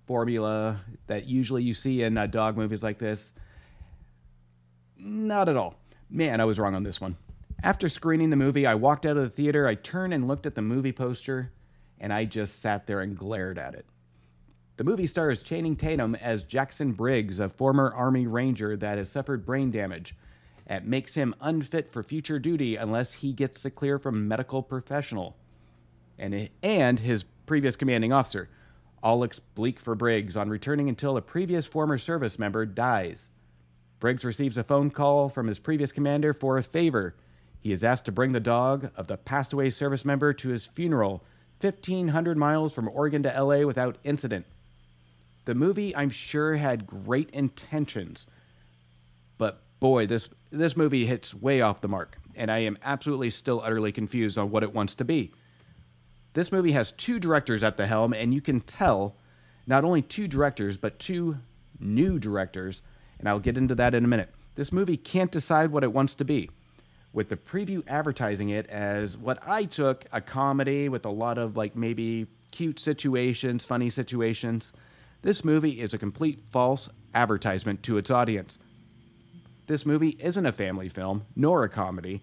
formula 0.06 0.80
that 1.08 1.26
usually 1.26 1.64
you 1.64 1.74
see 1.74 2.04
in 2.04 2.16
uh, 2.16 2.28
dog 2.28 2.58
movies 2.58 2.84
like 2.84 3.00
this. 3.00 3.34
Not 4.96 5.50
at 5.50 5.58
all. 5.58 5.80
Man, 6.12 6.40
I 6.40 6.46
was 6.46 6.60
wrong 6.60 6.76
on 6.76 6.84
this 6.84 7.02
one. 7.02 7.18
After 7.64 7.90
screening 7.90 8.30
the 8.30 8.36
movie, 8.36 8.68
I 8.68 8.76
walked 8.76 9.08
out 9.08 9.18
of 9.18 9.24
the 9.24 9.30
theater, 9.30 9.66
I 9.66 9.74
turned 9.74 10.14
and 10.14 10.28
looked 10.28 10.46
at 10.46 10.54
the 10.54 10.62
movie 10.62 10.92
poster, 10.92 11.52
and 12.00 12.14
I 12.14 12.26
just 12.26 12.62
sat 12.62 12.86
there 12.86 13.02
and 13.02 13.18
glared 13.18 13.58
at 13.58 13.74
it. 13.74 13.88
The 14.78 14.84
movie 14.84 15.08
stars 15.08 15.42
Channing 15.42 15.76
Tatum 15.76 16.14
as 16.16 16.44
Jackson 16.44 16.92
Briggs, 16.92 17.40
a 17.40 17.50
former 17.50 17.92
Army 17.96 18.28
Ranger 18.28 18.78
that 18.78 19.00
has 19.00 19.10
suffered 19.10 19.44
brain 19.44 19.72
damage. 19.72 20.16
It 20.68 20.86
makes 20.86 21.16
him 21.16 21.36
unfit 21.42 21.92
for 21.92 22.04
future 22.04 22.40
duty 22.40 22.76
unless 22.76 23.14
he 23.14 23.34
gets 23.34 23.62
the 23.62 23.72
clear 23.72 24.00
from 24.00 24.28
medical 24.28 24.64
professional. 24.64 25.36
And, 26.18 26.50
and 26.62 27.00
his 27.00 27.26
previous 27.46 27.76
commanding 27.76 28.14
officer. 28.14 28.50
All 29.02 29.20
looks 29.20 29.40
bleak 29.40 29.80
for 29.80 29.96
Briggs 29.96 30.38
on 30.38 30.50
returning 30.50 30.88
until 30.88 31.18
a 31.18 31.22
previous 31.22 31.66
former 31.66 31.98
service 31.98 32.40
member 32.40 32.66
dies. 32.66 33.30
Briggs 34.00 34.24
receives 34.24 34.58
a 34.58 34.64
phone 34.64 34.90
call 34.90 35.30
from 35.30 35.48
his 35.48 35.60
previous 35.60 35.92
commander 35.92 36.34
for 36.34 36.58
a 36.58 36.64
favor. 36.64 37.16
He 37.60 37.72
is 37.72 37.84
asked 37.84 38.06
to 38.06 38.12
bring 38.12 38.32
the 38.32 38.40
dog 38.40 38.92
of 38.96 39.08
the 39.08 39.18
passed 39.18 39.54
away 39.54 39.70
service 39.70 40.06
member 40.06 40.34
to 40.34 40.50
his 40.50 40.66
funeral, 40.66 41.24
1,500 41.62 42.38
miles 42.38 42.74
from 42.74 42.90
Oregon 42.90 43.24
to 43.24 43.44
LA 43.44 43.66
without 43.66 43.98
incident. 44.04 44.46
The 45.46 45.56
movie, 45.56 45.96
I'm 45.96 46.10
sure, 46.10 46.56
had 46.56 46.88
great 46.88 47.30
intentions, 47.32 48.28
but 49.38 49.64
boy, 49.84 50.08
this, 50.08 50.30
this 50.50 50.78
movie 50.78 51.06
hits 51.06 51.36
way 51.36 51.60
off 51.60 51.82
the 51.82 51.90
mark, 51.90 52.18
and 52.38 52.50
I 52.50 52.60
am 52.60 52.78
absolutely 52.84 53.30
still 53.30 53.62
utterly 53.62 53.92
confused 53.92 54.38
on 54.38 54.50
what 54.50 54.64
it 54.64 54.74
wants 54.74 54.96
to 54.96 55.04
be. 55.04 55.34
This 56.32 56.54
movie 56.54 56.72
has 56.72 56.94
two 56.94 57.20
directors 57.20 57.66
at 57.66 57.76
the 57.76 57.86
helm, 57.86 58.14
and 58.14 58.34
you 58.34 58.40
can 58.40 58.62
tell 58.62 59.18
not 59.68 59.84
only 59.84 60.02
two 60.02 60.30
directors, 60.30 60.78
but 60.78 61.00
two 61.00 61.38
new 61.82 62.18
directors, 62.18 62.82
and 63.20 63.28
I'll 63.28 63.42
get 63.42 63.58
into 63.58 63.76
that 63.76 63.94
in 63.94 64.06
a 64.06 64.08
minute. 64.08 64.30
This 64.56 64.72
movie 64.72 64.96
can't 64.96 65.34
decide 65.34 65.70
what 65.70 65.84
it 65.84 65.92
wants 65.92 66.16
to 66.16 66.24
be. 66.24 66.50
With 67.12 67.28
the 67.28 67.36
preview 67.36 67.84
advertising 67.86 68.52
it 68.52 68.68
as 68.68 69.18
what 69.18 69.40
I 69.46 69.66
took 69.66 70.06
a 70.14 70.22
comedy 70.22 70.88
with 70.88 71.06
a 71.06 71.10
lot 71.10 71.38
of 71.38 71.58
like 71.58 71.76
maybe 71.76 72.28
cute 72.52 72.80
situations, 72.80 73.66
funny 73.66 73.90
situations, 73.90 74.72
this 75.24 75.44
movie 75.44 75.82
is 75.82 75.94
a 75.94 75.98
complete 75.98 76.40
false 76.52 76.88
advertisement 77.14 77.84
to 77.84 77.98
its 77.98 78.10
audience. 78.10 78.60
This 79.68 79.86
movie 79.86 80.18
isn't 80.20 80.46
a 80.46 80.52
family 80.52 80.90
film, 80.90 81.26
nor 81.36 81.64
a 81.64 81.70
comedy 81.70 82.22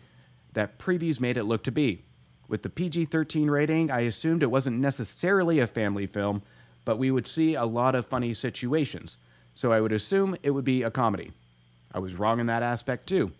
that 0.52 0.78
previews 0.78 1.20
made 1.20 1.37
it 1.37 1.44
look 1.44 1.62
to 1.64 1.73
be. 1.73 2.04
With 2.49 2.62
the 2.62 2.68
PG 2.68 3.06
13 3.06 3.49
rating, 3.49 3.90
I 3.90 4.00
assumed 4.00 4.42
it 4.42 4.50
wasn't 4.50 4.80
necessarily 4.80 5.61
a 5.61 5.66
family 5.66 6.06
film, 6.06 6.42
but 6.85 6.99
we 6.99 7.11
would 7.11 7.26
see 7.26 7.54
a 7.54 7.64
lot 7.64 7.94
of 7.94 8.06
funny 8.06 8.35
situations, 8.35 9.16
so 9.54 9.73
I 9.73 9.80
would 9.80 9.92
assume 9.92 10.37
it 10.42 10.50
would 10.50 10.64
be 10.64 10.82
a 10.82 10.90
comedy. 10.90 11.32
I 11.94 11.99
was 11.99 12.14
wrong 12.14 12.40
in 12.40 12.47
that 12.47 12.62
aspect 12.62 13.09
too. 13.09 13.32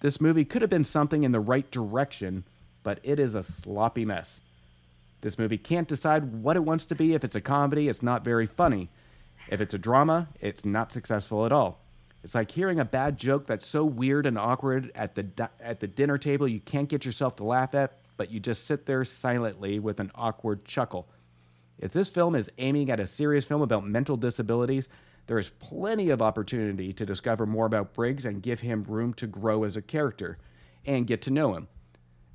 This 0.00 0.20
movie 0.20 0.44
could 0.44 0.62
have 0.62 0.70
been 0.70 0.84
something 0.84 1.24
in 1.24 1.32
the 1.32 1.40
right 1.40 1.70
direction, 1.70 2.44
but 2.82 3.00
it 3.02 3.20
is 3.20 3.34
a 3.34 3.42
sloppy 3.42 4.04
mess. 4.04 4.40
This 5.20 5.38
movie 5.38 5.58
can't 5.58 5.88
decide 5.88 6.42
what 6.42 6.56
it 6.56 6.64
wants 6.64 6.86
to 6.86 6.94
be. 6.94 7.14
If 7.14 7.24
it's 7.24 7.34
a 7.36 7.40
comedy, 7.40 7.88
it's 7.88 8.02
not 8.02 8.24
very 8.24 8.46
funny. 8.46 8.88
If 9.48 9.60
it's 9.60 9.74
a 9.74 9.78
drama, 9.78 10.28
it's 10.40 10.64
not 10.64 10.92
successful 10.92 11.44
at 11.44 11.52
all. 11.52 11.80
It's 12.24 12.34
like 12.34 12.50
hearing 12.50 12.80
a 12.80 12.84
bad 12.84 13.16
joke 13.16 13.46
that's 13.46 13.66
so 13.66 13.84
weird 13.84 14.26
and 14.26 14.36
awkward 14.36 14.90
at 14.94 15.14
the 15.14 15.50
at 15.60 15.80
the 15.80 15.86
dinner 15.86 16.18
table 16.18 16.48
you 16.48 16.60
can't 16.60 16.88
get 16.88 17.04
yourself 17.04 17.36
to 17.36 17.44
laugh 17.44 17.74
at, 17.74 17.98
but 18.16 18.30
you 18.30 18.40
just 18.40 18.66
sit 18.66 18.86
there 18.86 19.04
silently 19.04 19.78
with 19.78 20.00
an 20.00 20.10
awkward 20.14 20.64
chuckle. 20.64 21.08
If 21.78 21.92
this 21.92 22.08
film 22.08 22.34
is 22.34 22.50
aiming 22.58 22.90
at 22.90 22.98
a 22.98 23.06
serious 23.06 23.44
film 23.44 23.62
about 23.62 23.86
mental 23.86 24.16
disabilities, 24.16 24.88
there 25.28 25.38
is 25.38 25.50
plenty 25.50 26.10
of 26.10 26.20
opportunity 26.20 26.92
to 26.92 27.06
discover 27.06 27.46
more 27.46 27.66
about 27.66 27.94
Briggs 27.94 28.26
and 28.26 28.42
give 28.42 28.60
him 28.60 28.82
room 28.84 29.14
to 29.14 29.26
grow 29.26 29.62
as 29.62 29.76
a 29.76 29.82
character 29.82 30.38
and 30.86 31.06
get 31.06 31.22
to 31.22 31.30
know 31.30 31.54
him. 31.54 31.68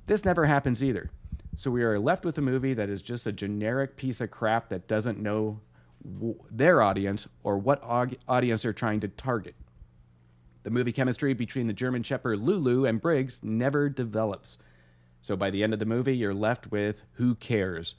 This 0.06 0.24
never 0.24 0.46
happens 0.46 0.82
either. 0.82 1.10
So 1.56 1.70
we 1.70 1.82
are 1.82 1.98
left 1.98 2.24
with 2.24 2.38
a 2.38 2.42
movie 2.42 2.74
that 2.74 2.88
is 2.88 3.02
just 3.02 3.26
a 3.26 3.32
generic 3.32 3.96
piece 3.96 4.20
of 4.20 4.30
crap 4.30 4.70
that 4.70 4.88
doesn't 4.88 5.20
know 5.20 5.60
their 6.50 6.82
audience 6.82 7.28
or 7.42 7.58
what 7.58 7.82
audience 7.82 8.62
they're 8.62 8.72
trying 8.72 9.00
to 9.00 9.08
target. 9.08 9.54
The 10.64 10.70
movie 10.70 10.92
chemistry 10.92 11.34
between 11.34 11.66
the 11.66 11.72
German 11.72 12.02
Shepherd 12.02 12.40
Lulu 12.40 12.86
and 12.86 13.00
Briggs 13.00 13.38
never 13.42 13.88
develops. 13.88 14.58
So 15.20 15.36
by 15.36 15.50
the 15.50 15.62
end 15.62 15.72
of 15.72 15.78
the 15.78 15.86
movie, 15.86 16.16
you're 16.16 16.34
left 16.34 16.70
with 16.72 17.02
who 17.12 17.34
cares? 17.36 17.94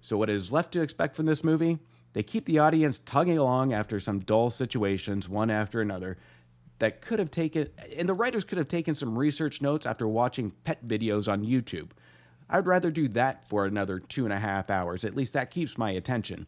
So, 0.00 0.16
what 0.16 0.30
is 0.30 0.50
left 0.50 0.72
to 0.72 0.80
expect 0.80 1.14
from 1.14 1.26
this 1.26 1.44
movie? 1.44 1.78
They 2.14 2.22
keep 2.22 2.46
the 2.46 2.58
audience 2.58 3.00
tugging 3.04 3.38
along 3.38 3.74
after 3.74 4.00
some 4.00 4.20
dull 4.20 4.50
situations, 4.50 5.28
one 5.28 5.50
after 5.50 5.80
another, 5.80 6.16
that 6.78 7.02
could 7.02 7.18
have 7.18 7.30
taken, 7.30 7.68
and 7.96 8.08
the 8.08 8.14
writers 8.14 8.44
could 8.44 8.58
have 8.58 8.68
taken 8.68 8.94
some 8.94 9.18
research 9.18 9.60
notes 9.60 9.86
after 9.86 10.08
watching 10.08 10.50
pet 10.64 10.86
videos 10.88 11.30
on 11.30 11.44
YouTube. 11.44 11.90
I'd 12.48 12.66
rather 12.66 12.90
do 12.90 13.08
that 13.08 13.46
for 13.48 13.66
another 13.66 14.00
two 14.00 14.24
and 14.24 14.32
a 14.32 14.40
half 14.40 14.70
hours. 14.70 15.04
At 15.04 15.14
least 15.14 15.34
that 15.34 15.50
keeps 15.50 15.78
my 15.78 15.92
attention. 15.92 16.46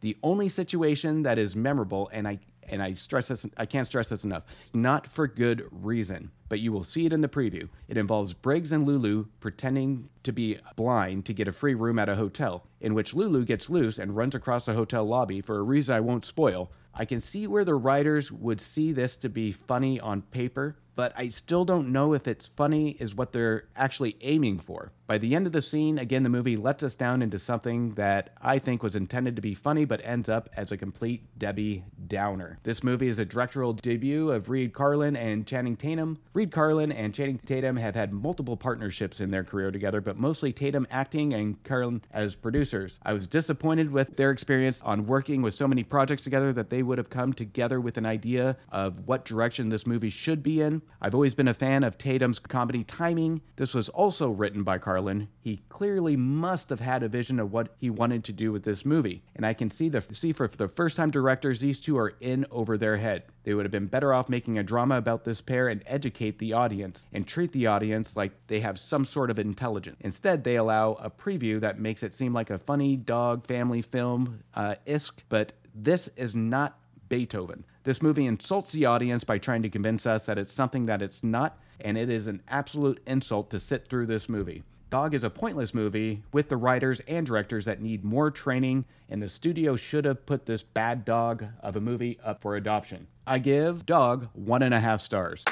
The 0.00 0.16
only 0.22 0.48
situation 0.48 1.22
that 1.22 1.38
is 1.38 1.56
memorable, 1.56 2.10
and 2.12 2.28
I 2.28 2.40
and 2.68 2.82
I 2.82 2.94
stress 2.94 3.28
this, 3.28 3.46
I 3.56 3.66
can't 3.66 3.86
stress 3.86 4.08
this 4.08 4.24
enough. 4.24 4.44
It's 4.60 4.74
not 4.74 5.06
for 5.06 5.26
good 5.26 5.66
reason, 5.70 6.30
but 6.48 6.60
you 6.60 6.72
will 6.72 6.84
see 6.84 7.06
it 7.06 7.12
in 7.12 7.20
the 7.20 7.28
preview. 7.28 7.68
It 7.88 7.96
involves 7.96 8.34
Briggs 8.34 8.72
and 8.72 8.86
Lulu 8.86 9.26
pretending 9.40 10.08
to 10.24 10.32
be 10.32 10.58
blind 10.76 11.26
to 11.26 11.34
get 11.34 11.48
a 11.48 11.52
free 11.52 11.74
room 11.74 11.98
at 11.98 12.08
a 12.08 12.16
hotel, 12.16 12.66
in 12.80 12.94
which 12.94 13.14
Lulu 13.14 13.44
gets 13.44 13.70
loose 13.70 13.98
and 13.98 14.16
runs 14.16 14.34
across 14.34 14.64
the 14.64 14.74
hotel 14.74 15.04
lobby 15.04 15.40
for 15.40 15.58
a 15.58 15.62
reason 15.62 15.94
I 15.94 16.00
won't 16.00 16.24
spoil. 16.24 16.70
I 16.94 17.04
can 17.04 17.20
see 17.20 17.46
where 17.46 17.64
the 17.64 17.74
writers 17.74 18.32
would 18.32 18.60
see 18.60 18.92
this 18.92 19.16
to 19.16 19.28
be 19.28 19.52
funny 19.52 20.00
on 20.00 20.22
paper, 20.22 20.76
but 20.98 21.12
I 21.16 21.28
still 21.28 21.64
don't 21.64 21.92
know 21.92 22.12
if 22.12 22.26
it's 22.26 22.48
funny 22.48 22.96
is 22.98 23.14
what 23.14 23.30
they're 23.30 23.68
actually 23.76 24.16
aiming 24.20 24.58
for. 24.58 24.90
By 25.06 25.16
the 25.16 25.36
end 25.36 25.46
of 25.46 25.52
the 25.52 25.62
scene, 25.62 25.96
again, 25.96 26.24
the 26.24 26.28
movie 26.28 26.56
lets 26.56 26.82
us 26.82 26.94
down 26.94 27.22
into 27.22 27.38
something 27.38 27.94
that 27.94 28.34
I 28.42 28.58
think 28.58 28.82
was 28.82 28.96
intended 28.96 29.36
to 29.36 29.40
be 29.40 29.54
funny, 29.54 29.86
but 29.86 30.02
ends 30.04 30.28
up 30.28 30.50
as 30.54 30.70
a 30.70 30.76
complete 30.76 31.22
Debbie 31.38 31.84
Downer. 32.08 32.58
This 32.64 32.82
movie 32.82 33.08
is 33.08 33.18
a 33.18 33.24
directorial 33.24 33.72
debut 33.72 34.30
of 34.32 34.50
Reid 34.50 34.74
Carolin 34.74 35.16
and 35.16 35.46
Channing 35.46 35.76
Tatum. 35.76 36.18
Reid 36.34 36.52
Carolin 36.52 36.92
and 36.92 37.14
Channing 37.14 37.38
Tatum 37.38 37.76
have 37.76 37.94
had 37.94 38.12
multiple 38.12 38.56
partnerships 38.56 39.20
in 39.20 39.30
their 39.30 39.44
career 39.44 39.70
together, 39.70 40.02
but 40.02 40.18
mostly 40.18 40.52
Tatum 40.52 40.86
acting 40.90 41.32
and 41.32 41.62
Carolin 41.62 42.02
as 42.12 42.34
producers. 42.34 42.98
I 43.04 43.14
was 43.14 43.26
disappointed 43.26 43.90
with 43.90 44.14
their 44.16 44.30
experience 44.30 44.82
on 44.82 45.06
working 45.06 45.40
with 45.40 45.54
so 45.54 45.68
many 45.68 45.84
projects 45.84 46.24
together 46.24 46.52
that 46.52 46.68
they 46.68 46.82
would 46.82 46.98
have 46.98 47.08
come 47.08 47.32
together 47.32 47.80
with 47.80 47.96
an 47.96 48.04
idea 48.04 48.58
of 48.72 49.06
what 49.06 49.24
direction 49.24 49.68
this 49.68 49.86
movie 49.86 50.10
should 50.10 50.42
be 50.42 50.60
in. 50.60 50.82
I've 51.00 51.14
always 51.14 51.34
been 51.34 51.48
a 51.48 51.54
fan 51.54 51.84
of 51.84 51.98
Tatum's 51.98 52.38
comedy 52.38 52.84
timing. 52.84 53.40
This 53.56 53.74
was 53.74 53.88
also 53.88 54.30
written 54.30 54.62
by 54.62 54.78
Carolin. 54.78 55.28
He 55.40 55.62
clearly 55.68 56.16
must 56.16 56.70
have 56.70 56.80
had 56.80 57.02
a 57.02 57.08
vision 57.08 57.38
of 57.38 57.52
what 57.52 57.74
he 57.78 57.90
wanted 57.90 58.24
to 58.24 58.32
do 58.32 58.52
with 58.52 58.64
this 58.64 58.84
movie. 58.84 59.22
And 59.36 59.46
I 59.46 59.54
can 59.54 59.70
see 59.70 59.88
the 59.88 60.02
see 60.12 60.32
for 60.32 60.48
the 60.48 60.68
first 60.68 60.96
time 60.96 61.10
directors, 61.10 61.60
these 61.60 61.80
two 61.80 61.96
are 61.98 62.14
in 62.20 62.46
over 62.50 62.76
their 62.76 62.96
head. 62.96 63.24
They 63.44 63.54
would 63.54 63.64
have 63.64 63.72
been 63.72 63.86
better 63.86 64.12
off 64.12 64.28
making 64.28 64.58
a 64.58 64.62
drama 64.62 64.98
about 64.98 65.24
this 65.24 65.40
pair 65.40 65.68
and 65.68 65.82
educate 65.86 66.38
the 66.38 66.52
audience 66.52 67.06
and 67.12 67.26
treat 67.26 67.52
the 67.52 67.66
audience 67.66 68.16
like 68.16 68.32
they 68.46 68.60
have 68.60 68.78
some 68.78 69.04
sort 69.04 69.30
of 69.30 69.38
intelligence. 69.38 69.96
Instead, 70.00 70.44
they 70.44 70.56
allow 70.56 70.92
a 70.94 71.10
preview 71.10 71.60
that 71.60 71.78
makes 71.78 72.02
it 72.02 72.14
seem 72.14 72.32
like 72.32 72.50
a 72.50 72.58
funny 72.58 72.96
dog 72.96 73.46
family 73.46 73.82
film 73.82 74.40
uh, 74.54 74.74
isk, 74.86 75.12
but 75.28 75.52
this 75.74 76.08
is 76.16 76.34
not 76.34 76.78
Beethoven. 77.08 77.64
This 77.84 78.02
movie 78.02 78.26
insults 78.26 78.72
the 78.72 78.86
audience 78.86 79.24
by 79.24 79.38
trying 79.38 79.62
to 79.62 79.70
convince 79.70 80.06
us 80.06 80.26
that 80.26 80.38
it's 80.38 80.52
something 80.52 80.86
that 80.86 81.02
it's 81.02 81.24
not, 81.24 81.58
and 81.80 81.96
it 81.96 82.10
is 82.10 82.26
an 82.26 82.42
absolute 82.48 83.00
insult 83.06 83.50
to 83.50 83.58
sit 83.58 83.88
through 83.88 84.06
this 84.06 84.28
movie. 84.28 84.62
Dog 84.90 85.12
is 85.12 85.22
a 85.22 85.28
pointless 85.28 85.74
movie 85.74 86.22
with 86.32 86.48
the 86.48 86.56
writers 86.56 87.00
and 87.06 87.26
directors 87.26 87.66
that 87.66 87.82
need 87.82 88.04
more 88.04 88.30
training, 88.30 88.86
and 89.10 89.22
the 89.22 89.28
studio 89.28 89.76
should 89.76 90.06
have 90.06 90.24
put 90.24 90.46
this 90.46 90.62
bad 90.62 91.04
dog 91.04 91.44
of 91.60 91.76
a 91.76 91.80
movie 91.80 92.18
up 92.24 92.40
for 92.40 92.56
adoption. 92.56 93.06
I 93.26 93.38
give 93.38 93.84
Dog 93.84 94.28
one 94.32 94.62
and 94.62 94.72
a 94.72 94.80
half 94.80 95.02
stars. 95.02 95.44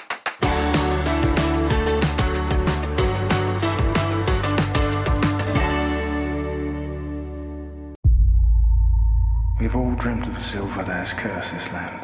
We've 9.58 9.74
all 9.74 9.94
dreamt 9.94 10.26
of 10.26 10.38
silver 10.38 10.84
that 10.84 11.06
has 11.06 11.14
cursed 11.14 11.52
this 11.52 11.72
land. 11.72 11.98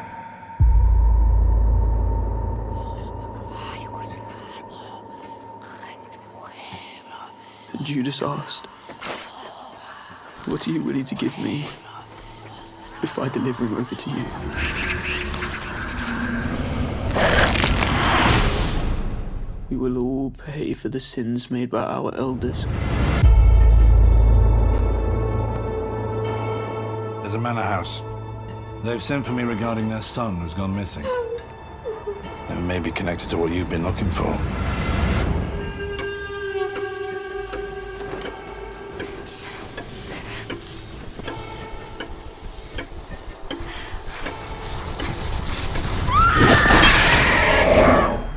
And 7.73 7.85
Judas 7.85 8.23
asked, 8.23 8.65
What 10.47 10.67
are 10.67 10.71
you 10.71 10.81
willing 10.81 11.05
to 11.05 11.13
give 11.13 11.37
me 11.37 11.65
if 13.03 13.19
I 13.19 13.29
deliver 13.29 13.67
him 13.67 13.77
over 13.77 13.93
to 13.93 14.09
you? 14.09 14.25
We 19.69 19.77
will 19.77 19.99
all 19.99 20.31
pay 20.31 20.73
for 20.73 20.89
the 20.89 20.99
sins 20.99 21.51
made 21.51 21.69
by 21.69 21.83
our 21.83 22.15
elders. 22.15 22.65
A 27.33 27.39
manor 27.39 27.63
house. 27.63 28.03
They've 28.83 29.01
sent 29.01 29.25
for 29.25 29.31
me 29.31 29.41
regarding 29.41 29.89
their 29.89 30.03
son 30.03 30.37
who's 30.37 30.53
gone 30.53 30.75
missing. 30.75 31.03
It 32.47 32.61
may 32.61 32.79
be 32.79 32.91
connected 32.91 33.27
to 33.31 33.37
what 33.37 33.51
you've 33.51 33.71
been 33.71 33.81
looking 33.81 34.11
for. 34.11 34.37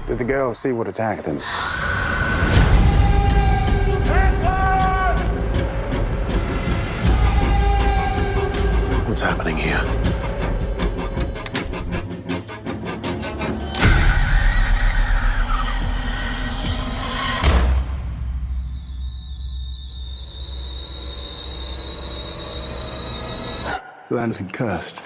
Did 0.07 0.17
the 0.17 0.25
girl 0.25 0.55
see 0.55 0.73
what 0.73 0.89
attacked 0.89 1.25
them? 1.25 1.43
Happening 9.47 9.59
here? 9.59 10.07
Been 24.09 24.51
cursed. 24.51 25.06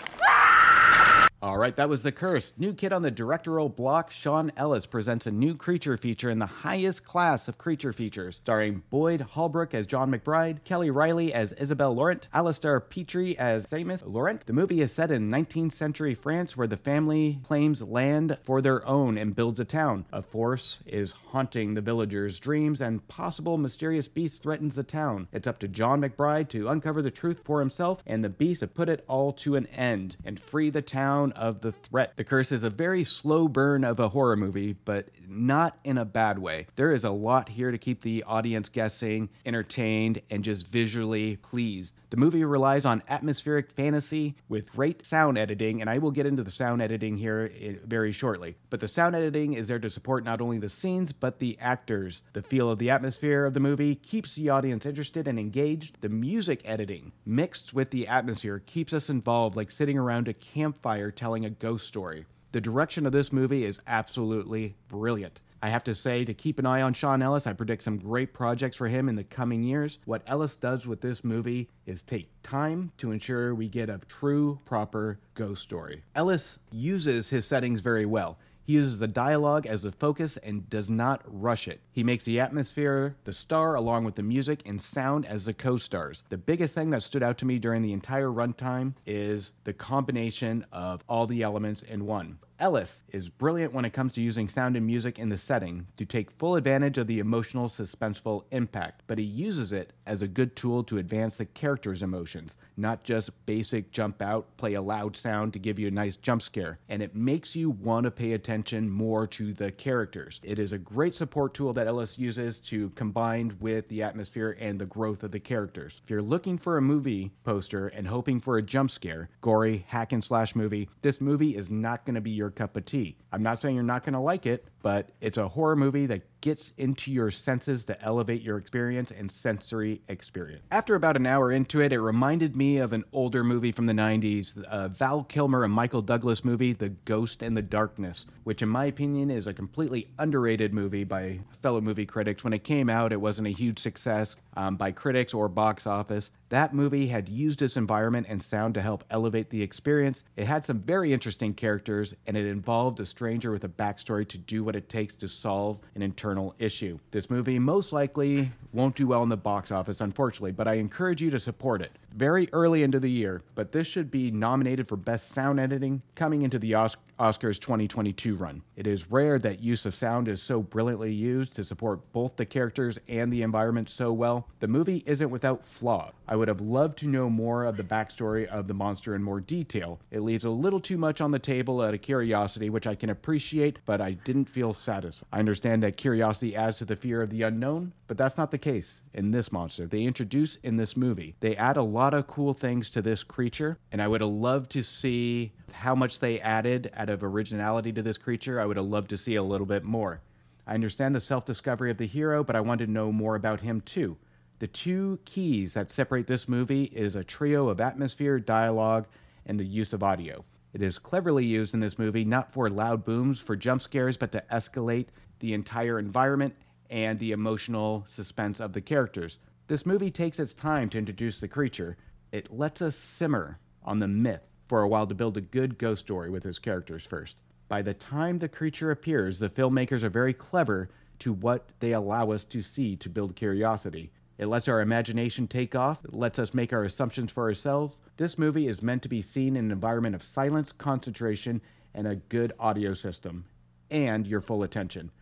Right, 1.60 1.76
that 1.76 1.90
was 1.90 2.02
The 2.02 2.10
Curse. 2.10 2.54
New 2.56 2.72
kid 2.72 2.90
on 2.90 3.02
the 3.02 3.10
directorial 3.10 3.68
block, 3.68 4.10
Sean 4.10 4.50
Ellis 4.56 4.86
presents 4.86 5.26
a 5.26 5.30
new 5.30 5.54
creature 5.54 5.98
feature 5.98 6.30
in 6.30 6.38
the 6.38 6.46
highest 6.46 7.04
class 7.04 7.48
of 7.48 7.58
creature 7.58 7.92
features, 7.92 8.36
starring 8.36 8.82
Boyd 8.88 9.20
Holbrook 9.20 9.74
as 9.74 9.86
John 9.86 10.10
McBride, 10.10 10.64
Kelly 10.64 10.88
Reilly 10.88 11.34
as 11.34 11.52
Isabel 11.52 11.94
Laurent, 11.94 12.28
Alistair 12.32 12.80
Petrie 12.80 13.36
as 13.38 13.66
Seamus 13.66 14.02
Laurent. 14.06 14.46
The 14.46 14.54
movie 14.54 14.80
is 14.80 14.90
set 14.90 15.10
in 15.10 15.30
19th 15.30 15.74
century 15.74 16.14
France 16.14 16.56
where 16.56 16.66
the 16.66 16.78
family 16.78 17.40
claims 17.42 17.82
land 17.82 18.38
for 18.40 18.62
their 18.62 18.86
own 18.88 19.18
and 19.18 19.36
builds 19.36 19.60
a 19.60 19.66
town. 19.66 20.06
A 20.14 20.22
force 20.22 20.78
is 20.86 21.12
haunting 21.12 21.74
the 21.74 21.82
villagers' 21.82 22.38
dreams 22.38 22.80
and 22.80 23.06
possible 23.06 23.58
mysterious 23.58 24.08
beast 24.08 24.42
threatens 24.42 24.76
the 24.76 24.82
town. 24.82 25.28
It's 25.30 25.46
up 25.46 25.58
to 25.58 25.68
John 25.68 26.00
McBride 26.00 26.48
to 26.48 26.68
uncover 26.68 27.02
the 27.02 27.10
truth 27.10 27.42
for 27.44 27.60
himself 27.60 28.02
and 28.06 28.24
the 28.24 28.30
beast 28.30 28.60
to 28.60 28.66
put 28.66 28.88
it 28.88 29.04
all 29.06 29.34
to 29.34 29.56
an 29.56 29.66
end 29.66 30.16
and 30.24 30.40
free 30.40 30.70
the 30.70 30.80
town 30.80 31.32
of 31.32 31.49
the 31.58 31.72
threat. 31.72 32.16
The 32.16 32.24
Curse 32.24 32.52
is 32.52 32.64
a 32.64 32.70
very 32.70 33.04
slow 33.04 33.48
burn 33.48 33.84
of 33.84 33.98
a 34.00 34.08
horror 34.08 34.36
movie, 34.36 34.74
but 34.84 35.08
not 35.28 35.78
in 35.84 35.98
a 35.98 36.04
bad 36.04 36.38
way. 36.38 36.66
There 36.76 36.92
is 36.92 37.04
a 37.04 37.10
lot 37.10 37.48
here 37.48 37.70
to 37.70 37.78
keep 37.78 38.02
the 38.02 38.22
audience 38.24 38.68
guessing, 38.68 39.28
entertained, 39.44 40.22
and 40.30 40.44
just 40.44 40.66
visually 40.66 41.36
pleased. 41.36 41.94
The 42.10 42.16
movie 42.16 42.44
relies 42.44 42.84
on 42.84 43.04
atmospheric 43.08 43.70
fantasy 43.70 44.34
with 44.48 44.72
great 44.72 45.06
sound 45.06 45.38
editing, 45.38 45.80
and 45.80 45.88
I 45.88 45.98
will 45.98 46.10
get 46.10 46.26
into 46.26 46.42
the 46.42 46.50
sound 46.50 46.82
editing 46.82 47.16
here 47.16 47.52
eh, 47.60 47.74
very 47.84 48.10
shortly. 48.10 48.56
But 48.68 48.80
the 48.80 48.88
sound 48.88 49.14
editing 49.14 49.52
is 49.54 49.68
there 49.68 49.78
to 49.78 49.88
support 49.88 50.24
not 50.24 50.40
only 50.40 50.58
the 50.58 50.68
scenes, 50.68 51.12
but 51.12 51.38
the 51.38 51.56
actors. 51.60 52.22
The 52.32 52.42
feel 52.42 52.68
of 52.68 52.80
the 52.80 52.90
atmosphere 52.90 53.46
of 53.46 53.54
the 53.54 53.60
movie 53.60 53.94
keeps 53.94 54.34
the 54.34 54.48
audience 54.48 54.86
interested 54.86 55.28
and 55.28 55.38
engaged. 55.38 55.98
The 56.00 56.08
music 56.08 56.62
editing, 56.64 57.12
mixed 57.24 57.74
with 57.74 57.90
the 57.90 58.08
atmosphere, 58.08 58.58
keeps 58.58 58.92
us 58.92 59.08
involved 59.08 59.54
like 59.54 59.70
sitting 59.70 59.96
around 59.96 60.26
a 60.26 60.34
campfire 60.34 61.12
telling 61.12 61.29
a 61.30 61.50
ghost 61.50 61.86
story. 61.86 62.26
The 62.52 62.60
direction 62.60 63.06
of 63.06 63.12
this 63.12 63.32
movie 63.32 63.64
is 63.64 63.80
absolutely 63.86 64.74
brilliant. 64.88 65.40
I 65.62 65.68
have 65.68 65.84
to 65.84 65.94
say 65.94 66.24
to 66.24 66.34
keep 66.34 66.58
an 66.58 66.66
eye 66.66 66.82
on 66.82 66.94
Sean 66.94 67.22
Ellis. 67.22 67.46
I 67.46 67.52
predict 67.52 67.82
some 67.82 67.98
great 67.98 68.32
projects 68.32 68.76
for 68.76 68.88
him 68.88 69.08
in 69.08 69.14
the 69.14 69.24
coming 69.24 69.62
years. 69.62 69.98
What 70.06 70.22
Ellis 70.26 70.56
does 70.56 70.86
with 70.86 71.00
this 71.00 71.22
movie 71.22 71.68
is 71.86 72.02
take 72.02 72.30
time 72.42 72.90
to 72.96 73.12
ensure 73.12 73.54
we 73.54 73.68
get 73.68 73.90
a 73.90 74.00
true, 74.08 74.58
proper 74.64 75.18
ghost 75.34 75.62
story. 75.62 76.02
Ellis 76.14 76.58
uses 76.72 77.28
his 77.28 77.46
settings 77.46 77.82
very 77.82 78.06
well. 78.06 78.38
He 78.70 78.76
uses 78.76 79.00
the 79.00 79.08
dialogue 79.08 79.66
as 79.66 79.82
the 79.82 79.90
focus 79.90 80.36
and 80.36 80.70
does 80.70 80.88
not 80.88 81.22
rush 81.26 81.66
it. 81.66 81.80
He 81.90 82.04
makes 82.04 82.24
the 82.24 82.38
atmosphere 82.38 83.16
the 83.24 83.32
star 83.32 83.74
along 83.74 84.04
with 84.04 84.14
the 84.14 84.22
music 84.22 84.62
and 84.64 84.80
sound 84.80 85.26
as 85.26 85.46
the 85.46 85.52
co 85.52 85.76
stars. 85.76 86.22
The 86.28 86.38
biggest 86.38 86.72
thing 86.72 86.90
that 86.90 87.02
stood 87.02 87.24
out 87.24 87.36
to 87.38 87.46
me 87.46 87.58
during 87.58 87.82
the 87.82 87.92
entire 87.92 88.28
runtime 88.28 88.94
is 89.06 89.54
the 89.64 89.72
combination 89.72 90.64
of 90.70 91.02
all 91.08 91.26
the 91.26 91.42
elements 91.42 91.82
in 91.82 92.06
one. 92.06 92.38
Ellis 92.60 93.04
is 93.08 93.30
brilliant 93.30 93.72
when 93.72 93.86
it 93.86 93.94
comes 93.94 94.12
to 94.12 94.20
using 94.20 94.46
sound 94.46 94.76
and 94.76 94.86
music 94.86 95.18
in 95.18 95.30
the 95.30 95.38
setting 95.38 95.86
to 95.96 96.04
take 96.04 96.30
full 96.30 96.56
advantage 96.56 96.98
of 96.98 97.06
the 97.06 97.18
emotional, 97.18 97.68
suspenseful 97.68 98.44
impact, 98.50 99.02
but 99.06 99.16
he 99.16 99.24
uses 99.24 99.72
it 99.72 99.94
as 100.06 100.20
a 100.20 100.28
good 100.28 100.54
tool 100.54 100.84
to 100.84 100.98
advance 100.98 101.38
the 101.38 101.46
character's 101.46 102.02
emotions, 102.02 102.58
not 102.80 103.04
just 103.04 103.30
basic 103.46 103.90
jump 103.92 104.22
out, 104.22 104.46
play 104.56 104.74
a 104.74 104.82
loud 104.82 105.16
sound 105.16 105.52
to 105.52 105.58
give 105.58 105.78
you 105.78 105.88
a 105.88 105.90
nice 105.90 106.16
jump 106.16 106.42
scare. 106.42 106.78
And 106.88 107.02
it 107.02 107.14
makes 107.14 107.54
you 107.54 107.70
want 107.70 108.04
to 108.04 108.10
pay 108.10 108.32
attention 108.32 108.88
more 108.90 109.26
to 109.28 109.52
the 109.52 109.70
characters. 109.70 110.40
It 110.42 110.58
is 110.58 110.72
a 110.72 110.78
great 110.78 111.14
support 111.14 111.54
tool 111.54 111.72
that 111.74 111.86
Ellis 111.86 112.18
uses 112.18 112.58
to 112.60 112.90
combine 112.90 113.56
with 113.60 113.88
the 113.88 114.02
atmosphere 114.02 114.56
and 114.58 114.78
the 114.78 114.86
growth 114.86 115.22
of 115.22 115.30
the 115.30 115.40
characters. 115.40 116.00
If 116.04 116.10
you're 116.10 116.22
looking 116.22 116.58
for 116.58 116.78
a 116.78 116.82
movie 116.82 117.30
poster 117.44 117.88
and 117.88 118.06
hoping 118.06 118.40
for 118.40 118.58
a 118.58 118.62
jump 118.62 118.90
scare, 118.90 119.28
gory, 119.40 119.84
hack 119.88 120.12
and 120.12 120.24
slash 120.24 120.54
movie, 120.54 120.88
this 121.02 121.20
movie 121.20 121.56
is 121.56 121.70
not 121.70 122.04
going 122.04 122.14
to 122.14 122.20
be 122.20 122.30
your 122.30 122.50
cup 122.50 122.76
of 122.76 122.84
tea. 122.84 123.16
I'm 123.32 123.42
not 123.42 123.60
saying 123.60 123.74
you're 123.74 123.84
not 123.84 124.04
going 124.04 124.14
to 124.14 124.20
like 124.20 124.46
it, 124.46 124.66
but 124.82 125.10
it's 125.20 125.36
a 125.36 125.48
horror 125.48 125.76
movie 125.76 126.06
that 126.06 126.22
gets 126.40 126.72
into 126.78 127.10
your 127.10 127.30
senses 127.30 127.84
to 127.84 128.02
elevate 128.02 128.42
your 128.42 128.58
experience 128.58 129.10
and 129.10 129.30
sensory 129.30 130.00
experience. 130.08 130.62
After 130.70 130.94
about 130.94 131.16
an 131.16 131.26
hour 131.26 131.52
into 131.52 131.80
it, 131.80 131.92
it 131.92 132.00
reminded 132.00 132.56
me 132.56 132.78
of 132.78 132.92
an 132.92 133.04
older 133.12 133.44
movie 133.44 133.72
from 133.72 133.86
the 133.86 133.92
90s, 133.92 134.62
uh, 134.64 134.88
Val 134.88 135.24
Kilmer 135.24 135.64
and 135.64 135.72
Michael 135.72 136.02
Douglas 136.02 136.44
movie, 136.44 136.72
The 136.72 136.88
Ghost 136.88 137.42
and 137.42 137.56
the 137.56 137.62
Darkness, 137.62 138.26
which, 138.44 138.62
in 138.62 138.68
my 138.68 138.86
opinion, 138.86 139.30
is 139.30 139.46
a 139.46 139.54
completely 139.54 140.08
underrated 140.18 140.72
movie 140.72 141.04
by 141.04 141.40
fellow 141.62 141.80
movie 141.80 142.06
critics. 142.06 142.42
When 142.42 142.52
it 142.52 142.64
came 142.64 142.88
out, 142.88 143.12
it 143.12 143.20
wasn't 143.20 143.48
a 143.48 143.52
huge 143.52 143.78
success 143.78 144.36
um, 144.56 144.76
by 144.76 144.92
critics 144.92 145.34
or 145.34 145.48
box 145.48 145.86
office. 145.86 146.30
That 146.48 146.74
movie 146.74 147.06
had 147.06 147.28
used 147.28 147.62
its 147.62 147.76
environment 147.76 148.26
and 148.28 148.42
sound 148.42 148.74
to 148.74 148.82
help 148.82 149.04
elevate 149.10 149.50
the 149.50 149.62
experience. 149.62 150.24
It 150.36 150.46
had 150.46 150.64
some 150.64 150.80
very 150.80 151.12
interesting 151.12 151.54
characters, 151.54 152.14
and 152.26 152.36
it 152.36 152.46
involved 152.46 152.98
a 152.98 153.06
stranger 153.06 153.52
with 153.52 153.64
a 153.64 153.68
backstory 153.68 154.26
to 154.28 154.38
do 154.38 154.64
what 154.64 154.74
it 154.74 154.88
takes 154.88 155.14
to 155.16 155.28
solve 155.28 155.78
an 155.94 156.02
internal 156.02 156.29
issue. 156.58 156.98
This 157.10 157.30
movie 157.30 157.58
most 157.58 157.92
likely 157.92 158.50
won't 158.72 158.96
do 158.96 159.06
well 159.06 159.22
in 159.22 159.28
the 159.28 159.36
box 159.36 159.70
office, 159.72 160.00
unfortunately, 160.00 160.52
but 160.52 160.68
I 160.68 160.74
encourage 160.74 161.20
you 161.20 161.30
to 161.30 161.38
support 161.38 161.82
it. 161.82 161.92
Very 162.14 162.48
early 162.52 162.82
into 162.82 162.98
the 162.98 163.10
year, 163.10 163.40
but 163.54 163.70
this 163.70 163.86
should 163.86 164.10
be 164.10 164.30
nominated 164.30 164.88
for 164.88 164.96
Best 164.96 165.30
Sound 165.30 165.60
Editing 165.60 166.02
coming 166.16 166.42
into 166.42 166.58
the 166.58 166.74
Os- 166.74 166.96
Oscars 167.20 167.60
2022 167.60 168.34
run. 168.34 168.62
It 168.76 168.86
is 168.86 169.10
rare 169.10 169.38
that 169.40 169.60
use 169.60 169.84
of 169.84 169.94
sound 169.94 170.26
is 170.26 170.42
so 170.42 170.62
brilliantly 170.62 171.12
used 171.12 171.54
to 171.56 171.64
support 171.64 172.00
both 172.12 172.34
the 172.36 172.46
characters 172.46 172.98
and 173.08 173.30
the 173.30 173.42
environment 173.42 173.90
so 173.90 174.10
well. 174.10 174.48
The 174.60 174.68
movie 174.68 175.02
isn't 175.04 175.30
without 175.30 175.66
flaw. 175.66 176.10
I 176.26 176.36
would 176.36 176.48
have 176.48 176.62
loved 176.62 176.96
to 177.00 177.08
know 177.08 177.28
more 177.28 177.64
of 177.64 177.76
the 177.76 177.82
backstory 177.82 178.46
of 178.46 178.66
the 178.66 178.74
monster 178.74 179.14
in 179.14 179.22
more 179.22 179.40
detail. 179.40 180.00
It 180.10 180.20
leaves 180.20 180.46
a 180.46 180.50
little 180.50 180.80
too 180.80 180.96
much 180.96 181.20
on 181.20 181.30
the 181.30 181.38
table 181.38 181.82
out 181.82 181.92
of 181.92 182.00
curiosity, 182.00 182.70
which 182.70 182.86
I 182.86 182.94
can 182.94 183.10
appreciate, 183.10 183.80
but 183.84 184.00
I 184.00 184.12
didn't 184.12 184.46
feel 184.46 184.72
satisfied. 184.72 185.26
I 185.30 185.40
understand 185.40 185.82
that 185.82 185.98
curiosity 185.98 186.56
adds 186.56 186.78
to 186.78 186.86
the 186.86 186.96
fear 186.96 187.20
of 187.20 187.28
the 187.28 187.42
unknown, 187.42 187.92
but 188.06 188.16
that's 188.16 188.38
not 188.38 188.50
the 188.50 188.58
case 188.58 189.02
in 189.12 189.30
this 189.30 189.52
monster. 189.52 189.86
They 189.86 190.04
introduce 190.04 190.56
in 190.56 190.76
this 190.76 190.96
movie, 190.96 191.34
they 191.40 191.54
add 191.56 191.76
a 191.76 191.82
lot 191.82 191.99
of 192.14 192.26
cool 192.26 192.54
things 192.54 192.88
to 192.90 193.02
this 193.02 193.22
creature, 193.22 193.78
and 193.92 194.00
I 194.00 194.08
would 194.08 194.20
have 194.20 194.30
loved 194.30 194.70
to 194.72 194.82
see 194.82 195.52
how 195.72 195.94
much 195.94 196.20
they 196.20 196.40
added 196.40 196.90
out 196.94 197.10
of 197.10 197.22
originality 197.22 197.92
to 197.92 198.02
this 198.02 198.18
creature. 198.18 198.60
I 198.60 198.64
would 198.64 198.76
have 198.76 198.86
loved 198.86 199.10
to 199.10 199.16
see 199.16 199.34
a 199.34 199.42
little 199.42 199.66
bit 199.66 199.84
more. 199.84 200.20
I 200.66 200.74
understand 200.74 201.14
the 201.14 201.20
self 201.20 201.44
discovery 201.44 201.90
of 201.90 201.98
the 201.98 202.06
hero, 202.06 202.42
but 202.42 202.56
I 202.56 202.60
wanted 202.60 202.86
to 202.86 202.92
know 202.92 203.12
more 203.12 203.36
about 203.36 203.60
him 203.60 203.80
too. 203.82 204.16
The 204.60 204.66
two 204.66 205.18
keys 205.24 205.74
that 205.74 205.90
separate 205.90 206.26
this 206.26 206.48
movie 206.48 206.84
is 206.84 207.16
a 207.16 207.24
trio 207.24 207.68
of 207.68 207.80
atmosphere, 207.80 208.38
dialogue, 208.38 209.06
and 209.46 209.58
the 209.58 209.64
use 209.64 209.92
of 209.92 210.02
audio. 210.02 210.44
It 210.72 210.82
is 210.82 210.98
cleverly 210.98 211.44
used 211.44 211.74
in 211.74 211.80
this 211.80 211.98
movie, 211.98 212.24
not 212.24 212.52
for 212.52 212.68
loud 212.68 213.04
booms, 213.04 213.40
for 213.40 213.56
jump 213.56 213.82
scares, 213.82 214.16
but 214.16 214.32
to 214.32 214.44
escalate 214.52 215.08
the 215.40 215.54
entire 215.54 215.98
environment 215.98 216.54
and 216.90 217.18
the 217.18 217.32
emotional 217.32 218.04
suspense 218.06 218.60
of 218.60 218.72
the 218.72 218.80
characters. 218.80 219.38
This 219.70 219.86
movie 219.86 220.10
takes 220.10 220.40
its 220.40 220.52
time 220.52 220.88
to 220.88 220.98
introduce 220.98 221.38
the 221.38 221.46
creature. 221.46 221.96
It 222.32 222.52
lets 222.52 222.82
us 222.82 222.96
simmer 222.96 223.60
on 223.84 224.00
the 224.00 224.08
myth 224.08 224.42
for 224.66 224.82
a 224.82 224.88
while 224.88 225.06
to 225.06 225.14
build 225.14 225.36
a 225.36 225.40
good 225.40 225.78
ghost 225.78 226.00
story 226.00 226.28
with 226.28 226.42
his 226.42 226.58
characters 226.58 227.06
first. 227.06 227.36
By 227.68 227.80
the 227.82 227.94
time 227.94 228.40
the 228.40 228.48
creature 228.48 228.90
appears, 228.90 229.38
the 229.38 229.48
filmmakers 229.48 230.02
are 230.02 230.10
very 230.10 230.34
clever 230.34 230.88
to 231.20 231.32
what 231.32 231.68
they 231.78 231.92
allow 231.92 232.32
us 232.32 232.44
to 232.46 232.62
see 232.62 232.96
to 232.96 233.08
build 233.08 233.36
curiosity. 233.36 234.10
It 234.38 234.46
lets 234.46 234.66
our 234.66 234.80
imagination 234.80 235.46
take 235.46 235.76
off, 235.76 236.04
it 236.04 236.14
lets 236.14 236.40
us 236.40 236.52
make 236.52 236.72
our 236.72 236.82
assumptions 236.82 237.30
for 237.30 237.44
ourselves. 237.44 238.00
This 238.16 238.38
movie 238.38 238.66
is 238.66 238.82
meant 238.82 239.02
to 239.04 239.08
be 239.08 239.22
seen 239.22 239.54
in 239.54 239.66
an 239.66 239.70
environment 239.70 240.16
of 240.16 240.24
silence, 240.24 240.72
concentration, 240.72 241.60
and 241.94 242.08
a 242.08 242.16
good 242.16 242.52
audio 242.58 242.92
system, 242.92 243.44
and 243.88 244.26
your 244.26 244.40
full 244.40 244.64
attention. 244.64 245.12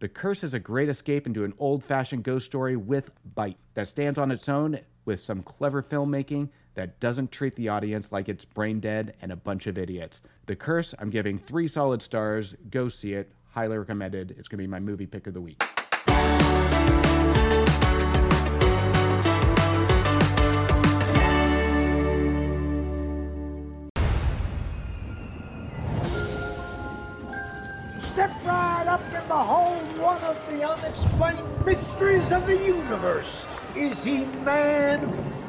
The 0.00 0.08
Curse 0.08 0.44
is 0.44 0.54
a 0.54 0.58
great 0.58 0.88
escape 0.88 1.26
into 1.26 1.44
an 1.44 1.52
old 1.58 1.84
fashioned 1.84 2.24
ghost 2.24 2.46
story 2.46 2.74
with 2.74 3.10
bite 3.34 3.58
that 3.74 3.86
stands 3.86 4.18
on 4.18 4.30
its 4.30 4.48
own 4.48 4.80
with 5.04 5.20
some 5.20 5.42
clever 5.42 5.82
filmmaking 5.82 6.48
that 6.72 6.98
doesn't 7.00 7.30
treat 7.30 7.54
the 7.56 7.68
audience 7.68 8.10
like 8.10 8.30
it's 8.30 8.46
brain 8.46 8.80
dead 8.80 9.14
and 9.20 9.30
a 9.30 9.36
bunch 9.36 9.66
of 9.66 9.76
idiots. 9.76 10.22
The 10.46 10.56
Curse, 10.56 10.94
I'm 10.98 11.10
giving 11.10 11.38
three 11.38 11.68
solid 11.68 12.00
stars. 12.00 12.56
Go 12.70 12.88
see 12.88 13.12
it. 13.12 13.30
Highly 13.50 13.76
recommended. 13.76 14.34
It's 14.38 14.48
going 14.48 14.56
to 14.56 14.62
be 14.62 14.66
my 14.66 14.80
movie 14.80 15.06
pick 15.06 15.26
of 15.26 15.34
the 15.34 15.40
week. 15.42 15.62
Step 28.10 28.44
right 28.44 28.86
up 28.88 29.00
and 29.14 29.28
behold 29.28 29.98
one 30.00 30.20
of 30.24 30.36
the 30.48 30.68
unexplained 30.68 31.64
mysteries 31.64 32.32
of 32.32 32.44
the 32.44 32.56
universe. 32.56 33.46
Is 33.76 34.02
he 34.02 34.24
man 34.44 34.98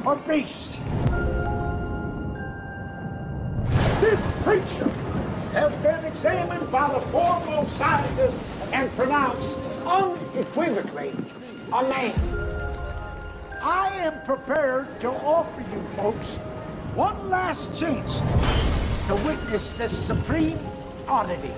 or 0.06 0.14
beast? 0.14 0.80
This 4.00 4.20
creature 4.44 4.88
has 5.54 5.74
been 5.82 6.04
examined 6.04 6.70
by 6.70 6.88
the 6.92 7.00
foremost 7.00 7.76
scientists 7.76 8.52
and 8.72 8.88
pronounced 8.92 9.58
unequivocally 9.84 11.12
a 11.72 11.82
man. 11.82 12.14
I 13.60 13.88
am 13.96 14.22
prepared 14.22 15.00
to 15.00 15.10
offer 15.10 15.62
you 15.74 15.82
folks 15.96 16.36
one 16.94 17.28
last 17.28 17.76
chance 17.78 18.20
to 19.08 19.16
witness 19.26 19.72
this 19.72 19.90
supreme 19.90 20.60
oddity. 21.08 21.50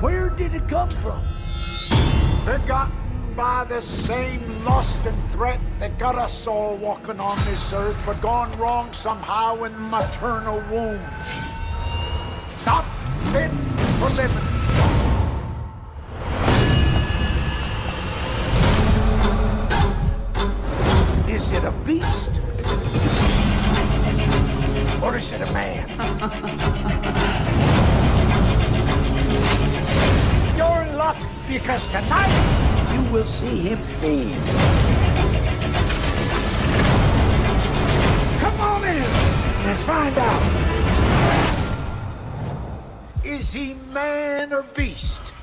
Where 0.00 0.30
did 0.30 0.54
it 0.54 0.68
come 0.68 0.90
from? 0.90 1.22
Begotten 2.44 3.02
by 3.36 3.64
the 3.64 3.80
same 3.80 4.64
lust 4.64 5.00
and 5.06 5.30
threat 5.30 5.60
that 5.78 5.98
got 5.98 6.16
us 6.16 6.46
all 6.46 6.76
walking 6.76 7.18
on 7.18 7.36
this 7.46 7.72
earth, 7.72 7.98
but 8.04 8.20
gone 8.20 8.52
wrong 8.58 8.92
somehow 8.92 9.62
in 9.64 9.72
maternal 9.90 10.62
womb. 10.70 11.00
Not 12.66 12.84
fit 13.32 13.50
for 13.98 14.10
living. 14.16 14.51
Because 31.52 31.86
tonight 31.88 32.94
you 32.94 33.12
will 33.12 33.24
see 33.24 33.58
him 33.58 33.76
feed. 33.76 34.34
Come 38.40 38.58
on 38.58 38.82
in 38.84 39.02
and 39.68 39.78
find 39.80 40.16
out. 40.16 40.42
Is 43.22 43.52
he 43.52 43.74
man 43.92 44.54
or 44.54 44.62
beast? 44.62 45.34